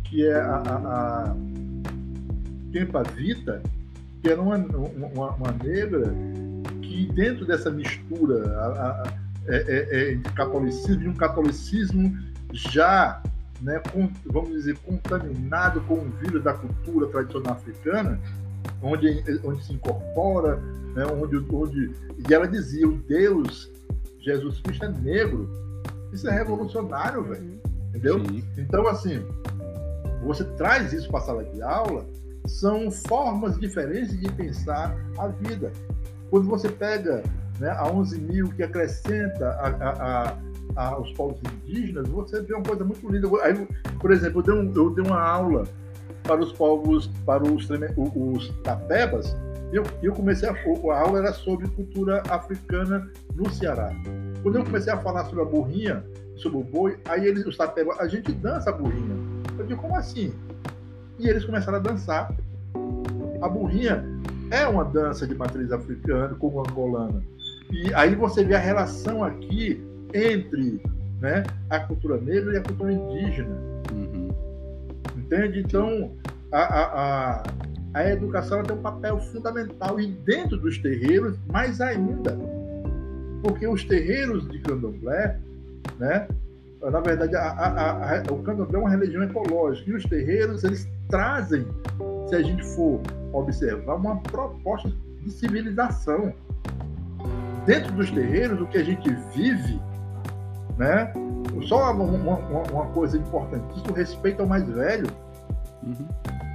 Que 0.05 0.27
é 0.27 0.41
a, 0.41 0.57
a, 0.57 1.31
a 1.31 3.03
Vita, 3.15 3.63
que 4.23 4.31
era 4.31 4.41
uma, 4.41 4.57
uma, 4.57 5.31
uma, 5.33 5.53
negra 5.63 6.15
que 6.97 7.13
dentro 7.13 7.45
dessa 7.45 7.71
mistura 7.71 8.51
a, 8.59 8.67
a, 8.67 9.13
é, 9.49 9.57
é, 9.57 10.13
é, 10.13 10.15
de 10.15 10.33
catolicismo, 10.33 10.97
de 10.97 11.09
um 11.09 11.15
catolicismo 11.15 12.17
já, 12.53 13.23
né, 13.61 13.81
com, 13.93 14.11
vamos 14.25 14.53
dizer, 14.53 14.79
contaminado 14.79 15.81
com 15.83 15.95
o 15.95 16.11
vírus 16.23 16.43
da 16.43 16.55
cultura 16.55 17.07
tradicional 17.09 17.53
africana, 17.53 18.19
onde, 18.83 19.23
onde 19.45 19.63
se 19.65 19.75
incorpora, 19.75 20.57
né, 20.95 21.05
onde, 21.07 21.37
onde. 21.53 21.93
E 22.29 22.33
ela 22.33 22.49
dizia: 22.49 22.89
o 22.89 22.97
Deus, 22.97 23.71
Jesus 24.21 24.61
Cristo 24.61 24.87
é 24.87 24.89
negro. 24.89 25.51
Isso 26.13 26.29
é 26.29 26.33
revolucionário, 26.33 27.25
velho. 27.25 27.61
Entendeu? 27.91 28.25
Sim. 28.25 28.45
Então, 28.57 28.87
assim, 28.89 29.23
você 30.25 30.45
traz 30.45 30.93
isso 30.93 31.09
para 31.09 31.19
a 31.19 31.23
sala 31.23 31.45
de 31.45 31.61
aula, 31.63 32.07
são 32.47 32.91
formas 32.91 33.59
diferentes 33.59 34.19
de 34.19 34.33
pensar 34.33 34.97
a 35.19 35.29
vida. 35.29 35.73
Quando 36.31 36.49
você 36.49 36.69
pega 36.69 37.23
né, 37.59 37.71
a 37.71 37.87
11 37.89 38.21
mil 38.21 38.49
que 38.51 38.63
acrescenta 38.63 39.51
a, 39.51 39.69
a, 39.69 40.37
a, 40.77 40.89
aos 40.89 41.13
povos 41.13 41.41
indígenas, 41.65 42.09
você 42.09 42.41
vê 42.43 42.55
uma 42.55 42.63
coisa 42.63 42.85
muito 42.85 43.09
linda. 43.09 43.29
Aí, 43.43 43.67
por 44.01 44.11
exemplo, 44.11 44.41
eu 44.41 44.43
dei, 44.43 44.55
um, 44.55 44.73
eu 44.75 44.91
dei 44.91 45.05
uma 45.05 45.21
aula 45.21 45.65
para 46.23 46.41
os 46.41 46.53
povos, 46.53 47.07
para 47.25 47.43
os, 47.45 47.69
os 48.17 48.49
tapebas, 48.63 49.37
eu, 49.73 49.83
eu 50.03 50.13
comecei 50.13 50.49
a, 50.49 50.53
a 50.53 51.01
aula 51.01 51.19
era 51.19 51.33
sobre 51.33 51.69
cultura 51.69 52.23
africana 52.29 53.11
no 53.35 53.51
Ceará. 53.51 53.91
Quando 54.43 54.57
eu 54.57 54.65
comecei 54.65 54.93
a 54.93 54.99
falar 54.99 55.25
sobre 55.25 55.43
a 55.43 55.45
burrinha, 55.45 56.05
sobre 56.37 56.59
o 56.59 56.63
boi, 56.63 56.99
aí 57.07 57.27
eles, 57.27 57.45
os 57.47 57.57
tapebas, 57.57 57.99
a 57.99 58.07
gente 58.07 58.33
dança 58.33 58.71
a 58.71 58.73
burrinha. 58.73 59.17
Eu 59.59 59.67
digo, 59.67 59.81
como 59.81 59.97
assim? 59.97 60.33
E 61.19 61.29
eles 61.29 61.45
começaram 61.45 61.79
a 61.79 61.81
dançar. 61.81 62.35
A 63.41 63.49
burrinha 63.49 64.05
é 64.51 64.67
uma 64.67 64.85
dança 64.85 65.27
de 65.27 65.35
matriz 65.35 65.73
africana, 65.73 66.35
como 66.35 66.61
angolana. 66.61 67.23
E 67.71 67.93
aí 67.95 68.15
você 68.15 68.45
vê 68.45 68.55
a 68.55 68.59
relação 68.59 69.25
aqui 69.25 69.83
entre 70.15 70.81
né, 71.21 71.43
a 71.69 71.81
cultura 71.81 72.19
negra 72.21 72.55
e 72.55 72.57
a 72.59 72.63
cultura 72.63 72.93
indígena. 72.93 73.57
Uhum. 73.93 74.29
Entende? 75.17 75.61
Então, 75.61 76.13
a, 76.53 76.61
a, 76.61 76.85
a, 76.85 77.43
a 77.95 78.11
educação 78.11 78.63
tem 78.63 78.77
um 78.77 78.83
papel 78.83 79.19
fundamental 79.19 79.99
e 79.99 80.07
dentro 80.07 80.57
dos 80.59 80.79
terreiros, 80.79 81.37
mais 81.49 81.81
ainda. 81.81 82.39
Porque 83.43 83.67
os 83.67 83.85
terreiros 83.85 84.49
de 84.49 84.59
candomblé, 84.61 85.39
né, 85.99 86.29
na 86.81 87.01
verdade, 87.01 87.35
a, 87.35 87.43
a, 87.43 88.19
a, 88.19 88.23
o 88.33 88.43
candomblé 88.43 88.79
é 88.79 88.81
uma 88.81 88.91
religião 88.91 89.25
ecológica 89.25 89.91
e 89.91 89.95
os 89.95 90.05
terreiros 90.05 90.63
eles 90.63 90.89
trazem, 91.09 91.67
se 92.27 92.35
a 92.35 92.43
gente 92.43 92.65
for 92.65 93.01
observar, 93.33 93.97
uma 93.97 94.17
proposta 94.17 94.91
de 95.23 95.31
civilização. 95.31 96.33
Dentro 97.65 97.93
dos 97.93 98.11
terreiros, 98.11 98.61
o 98.61 98.67
que 98.67 98.79
a 98.79 98.85
gente 98.85 99.13
vive, 99.35 99.81
né? 100.79 101.13
Só 101.67 101.93
uma, 101.93 102.05
uma, 102.05 102.63
uma 102.71 102.87
coisa 102.87 103.17
importante, 103.17 103.65
isso 103.77 103.93
respeito 103.93 104.43
ao 104.43 104.49
mais 104.49 104.65
velho. 104.69 105.09
Uhum. 105.83 106.09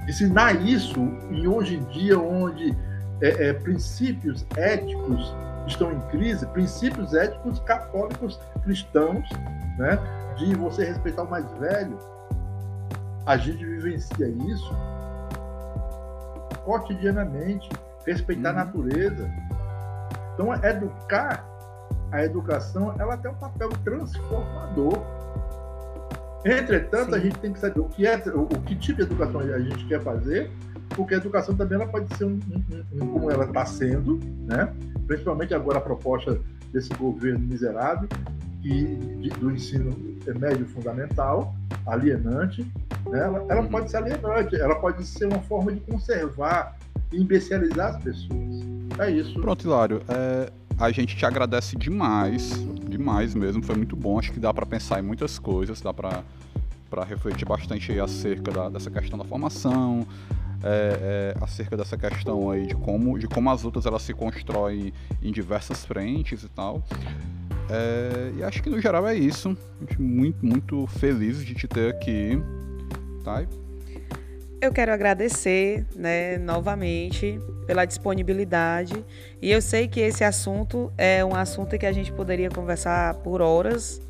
Ensinar 0.08 0.54
isso, 0.62 0.98
e 1.30 1.46
hoje 1.46 1.76
em 1.76 1.84
dia, 1.84 2.18
onde 2.18 2.74
é, 3.20 3.48
é, 3.48 3.52
princípios 3.52 4.46
éticos 4.56 5.34
estão 5.66 5.92
em 5.92 6.00
crise, 6.08 6.46
princípios 6.46 7.14
éticos 7.14 7.60
católicos 7.60 8.40
cristãos, 8.64 9.28
né? 9.78 9.98
de 10.36 10.54
você 10.54 10.84
respeitar 10.84 11.22
o 11.22 11.30
mais 11.30 11.50
velho, 11.58 11.98
a 13.26 13.36
gente 13.36 13.64
vivencia 13.64 14.28
isso 14.28 14.74
cotidianamente, 16.64 17.68
respeitar 18.06 18.50
a 18.50 18.52
uhum. 18.52 18.58
natureza. 18.58 19.30
Então, 20.34 20.54
educar, 20.54 21.44
a 22.10 22.22
educação, 22.24 22.94
ela 22.98 23.16
tem 23.16 23.30
um 23.30 23.34
papel 23.34 23.68
transformador. 23.84 25.02
Entretanto, 26.44 27.10
Sim. 27.10 27.14
a 27.14 27.18
gente 27.18 27.38
tem 27.38 27.52
que 27.52 27.58
saber 27.58 27.80
o 27.80 27.84
que 27.84 28.06
é, 28.06 28.16
o, 28.34 28.46
que 28.46 28.74
tipo 28.74 28.96
de 28.96 29.02
educação 29.02 29.40
a 29.40 29.60
gente 29.60 29.86
quer 29.86 30.02
fazer, 30.02 30.50
porque 30.90 31.14
a 31.14 31.18
educação 31.18 31.54
também 31.54 31.76
ela 31.76 31.86
pode 31.86 32.14
ser 32.16 32.24
um, 32.24 32.38
um, 32.50 32.84
um 33.02 33.12
como 33.12 33.30
ela 33.30 33.44
está 33.44 33.64
sendo, 33.64 34.18
né? 34.46 34.74
Principalmente 35.06 35.54
agora 35.54 35.78
a 35.78 35.80
proposta 35.80 36.38
desse 36.72 36.92
governo 36.94 37.40
miserável 37.40 38.08
e 38.64 38.84
de, 38.84 39.28
do 39.30 39.50
ensino 39.50 39.90
médio 40.38 40.66
fundamental, 40.66 41.54
alienante, 41.86 42.66
ela, 43.14 43.44
ela, 43.48 43.62
pode 43.64 43.90
ser 43.90 43.98
alienante, 43.98 44.56
ela 44.56 44.74
pode 44.76 45.04
ser 45.04 45.26
uma 45.26 45.40
forma 45.40 45.72
de 45.72 45.80
conservar 45.80 46.76
e 47.12 47.20
imbecilizar 47.20 47.96
as 47.96 48.02
pessoas. 48.02 48.62
É 48.98 49.10
isso. 49.10 49.40
Pronto, 49.40 49.64
Hilário. 49.64 50.02
É, 50.08 50.52
a 50.78 50.90
gente 50.90 51.16
te 51.16 51.24
agradece 51.24 51.76
demais, 51.76 52.52
demais 52.88 53.34
mesmo. 53.34 53.62
Foi 53.62 53.76
muito 53.76 53.96
bom. 53.96 54.18
Acho 54.18 54.32
que 54.32 54.40
dá 54.40 54.52
para 54.52 54.66
pensar 54.66 54.98
em 54.98 55.02
muitas 55.02 55.38
coisas, 55.38 55.80
dá 55.80 55.92
para 55.92 56.22
para 56.92 57.04
refletir 57.04 57.46
bastante 57.46 57.90
aí 57.90 57.98
acerca 57.98 58.52
da, 58.52 58.68
dessa 58.68 58.90
questão 58.90 59.18
da 59.18 59.24
formação, 59.24 60.06
é, 60.62 61.34
é, 61.34 61.42
acerca 61.42 61.74
dessa 61.74 61.96
questão 61.96 62.50
aí 62.50 62.66
de 62.66 62.74
como, 62.74 63.18
de 63.18 63.26
como 63.26 63.48
as 63.50 63.62
lutas 63.62 63.86
elas 63.86 64.02
se 64.02 64.12
constroem 64.12 64.92
em 65.22 65.32
diversas 65.32 65.86
frentes 65.86 66.42
e 66.42 66.50
tal. 66.50 66.84
É, 67.70 68.32
e 68.36 68.44
acho 68.44 68.62
que 68.62 68.68
no 68.68 68.78
geral 68.78 69.08
é 69.08 69.14
isso. 69.14 69.56
Muito, 69.98 70.44
muito 70.44 70.86
feliz 70.86 71.42
de 71.42 71.54
te 71.54 71.66
ter 71.66 71.94
aqui. 71.94 72.38
Eu 74.60 74.72
quero 74.72 74.92
agradecer, 74.92 75.84
né, 75.94 76.38
novamente 76.38 77.40
pela 77.66 77.84
disponibilidade. 77.84 79.04
E 79.40 79.50
eu 79.50 79.60
sei 79.60 79.88
que 79.88 79.98
esse 79.98 80.22
assunto 80.22 80.92
é 80.96 81.24
um 81.24 81.34
assunto 81.34 81.76
que 81.76 81.84
a 81.84 81.90
gente 81.90 82.12
poderia 82.12 82.48
conversar 82.48 83.14
por 83.14 83.42
horas, 83.42 84.00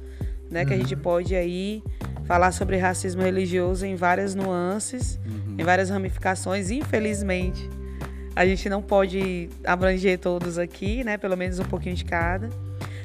né, 0.50 0.66
que 0.66 0.74
a 0.74 0.76
gente 0.76 0.94
uhum. 0.94 1.00
pode 1.00 1.34
aí 1.34 1.82
falar 2.26 2.52
sobre 2.52 2.76
racismo 2.76 3.22
religioso 3.22 3.86
em 3.86 3.94
várias 3.94 4.34
nuances, 4.34 5.18
uhum. 5.24 5.56
em 5.58 5.64
várias 5.64 5.88
ramificações. 5.88 6.70
Infelizmente, 6.70 7.70
a 8.36 8.44
gente 8.44 8.68
não 8.68 8.82
pode 8.82 9.48
abranger 9.64 10.18
todos 10.18 10.58
aqui, 10.58 11.02
né, 11.02 11.16
pelo 11.16 11.36
menos 11.36 11.58
um 11.58 11.64
pouquinho 11.64 11.94
de 11.94 12.04
cada. 12.04 12.50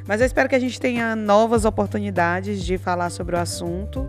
Mas 0.06 0.20
eu 0.20 0.28
espero 0.28 0.50
que 0.50 0.56
a 0.56 0.60
gente 0.60 0.80
tenha 0.82 1.16
novas 1.16 1.64
oportunidades 1.64 2.62
de 2.62 2.78
falar 2.78 3.10
sobre 3.10 3.38
o 3.38 3.40
assunto 3.40 4.06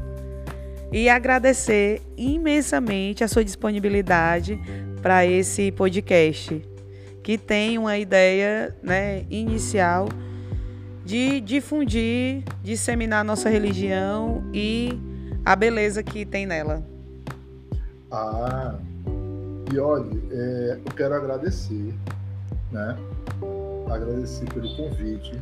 e 0.93 1.09
agradecer 1.09 2.01
imensamente 2.16 3.22
a 3.22 3.28
sua 3.28 3.45
disponibilidade 3.45 4.59
para 5.03 5.24
esse 5.26 5.70
podcast, 5.72 6.62
que 7.22 7.36
tem 7.36 7.78
uma 7.78 7.99
ideia 7.99 8.74
né, 8.82 9.24
inicial 9.30 10.09
de 11.05 11.41
difundir, 11.41 12.43
disseminar 12.62 13.24
nossa 13.24 13.49
religião 13.49 14.43
e 14.53 14.99
a 15.45 15.57
beleza 15.57 16.03
que 16.03 16.26
tem 16.26 16.47
nela. 16.47 16.82
Ah, 18.11 18.78
e 19.72 19.78
olha, 19.78 20.11
é, 20.30 20.80
eu 20.84 20.93
quero 20.95 21.14
agradecer, 21.14 21.95
né? 22.72 22.97
Agradecer 23.91 24.47
pelo 24.53 24.68
convite 24.76 25.32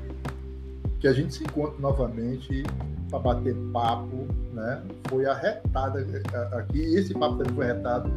que 1.00 1.08
a 1.08 1.12
gente 1.12 1.34
se 1.34 1.44
encontre 1.44 1.80
novamente 1.80 2.62
para 3.10 3.18
bater 3.18 3.54
papo, 3.72 4.26
né? 4.56 4.82
Foi 5.08 5.26
arretada 5.26 6.04
aqui, 6.52 6.80
esse 6.96 7.12
papo 7.12 7.36
também 7.36 7.54
foi 7.54 7.70
arretado. 7.70 8.10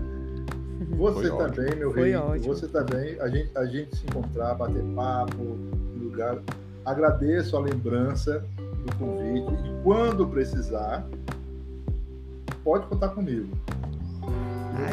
Você 0.92 1.30
foi 1.30 1.38
também, 1.38 1.66
ótimo. 1.66 1.80
meu 1.80 1.92
rei, 1.92 2.40
você 2.40 2.68
também, 2.68 3.20
a 3.20 3.28
gente, 3.28 3.58
a 3.58 3.66
gente 3.66 3.96
se 3.96 4.06
encontrar, 4.08 4.56
bater 4.56 4.84
papo, 4.96 5.58
lugar. 6.00 6.40
Agradeço 6.86 7.58
a 7.58 7.60
lembrança 7.60 8.44
do 8.58 8.96
convite 8.96 9.52
e 9.66 9.84
quando 9.84 10.26
precisar, 10.28 11.06
pode 12.64 12.88
contar 12.88 13.10
comigo. 13.10 13.56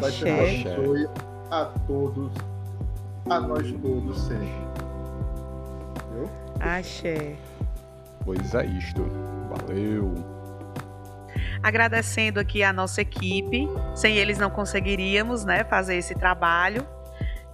Vai 0.01 0.11
ser 0.11 0.29
abençoe 0.29 1.07
a 1.49 1.65
todos, 1.87 2.31
a 3.29 3.39
nós 3.39 3.71
todos 3.71 4.19
sempre. 4.19 4.67
Viu? 6.13 6.29
Axé. 6.59 7.37
Pois 8.25 8.53
é 8.53 8.65
isto. 8.65 9.01
Valeu. 9.49 10.36
Agradecendo 11.61 12.39
aqui 12.39 12.63
a 12.63 12.71
nossa 12.71 13.01
equipe. 13.01 13.67
Sem 13.95 14.17
eles 14.17 14.37
não 14.37 14.49
conseguiríamos 14.49 15.45
né, 15.45 15.63
fazer 15.63 15.95
esse 15.95 16.15
trabalho. 16.15 16.85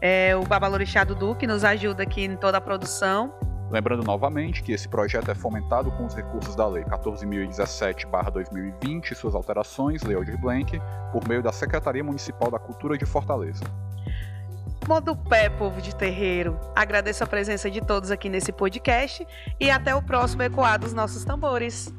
É, 0.01 0.35
o 0.35 0.43
Babalorixá 0.43 1.03
Dudu, 1.03 1.35
que 1.35 1.47
nos 1.47 1.63
ajuda 1.63 2.03
aqui 2.03 2.25
em 2.25 2.35
toda 2.35 2.57
a 2.57 2.61
produção. 2.61 3.33
Lembrando 3.73 4.03
novamente 4.03 4.61
que 4.61 4.71
esse 4.71 4.87
projeto 4.87 5.31
é 5.31 5.35
fomentado 5.35 5.91
com 5.93 6.05
os 6.05 6.13
recursos 6.13 6.55
da 6.55 6.67
Lei 6.67 6.83
14.017-2020 6.83 9.11
e 9.11 9.15
suas 9.15 9.33
alterações, 9.33 10.03
Lei 10.03 10.15
Aldir 10.15 10.39
Blank, 10.39 10.79
por 11.11 11.27
meio 11.27 11.41
da 11.41 11.51
Secretaria 11.51 12.03
Municipal 12.03 12.51
da 12.51 12.59
Cultura 12.59 12.95
de 12.97 13.05
Fortaleza. 13.05 13.63
Modo 14.87 15.15
pé, 15.15 15.49
povo 15.49 15.81
de 15.81 15.95
terreiro. 15.95 16.59
Agradeço 16.75 17.23
a 17.23 17.27
presença 17.27 17.71
de 17.71 17.81
todos 17.81 18.11
aqui 18.11 18.29
nesse 18.29 18.51
podcast 18.51 19.25
e 19.59 19.71
até 19.71 19.95
o 19.95 20.03
próximo 20.03 20.43
Ecoar 20.43 20.77
dos 20.77 20.93
Nossos 20.93 21.25
Tambores. 21.25 21.91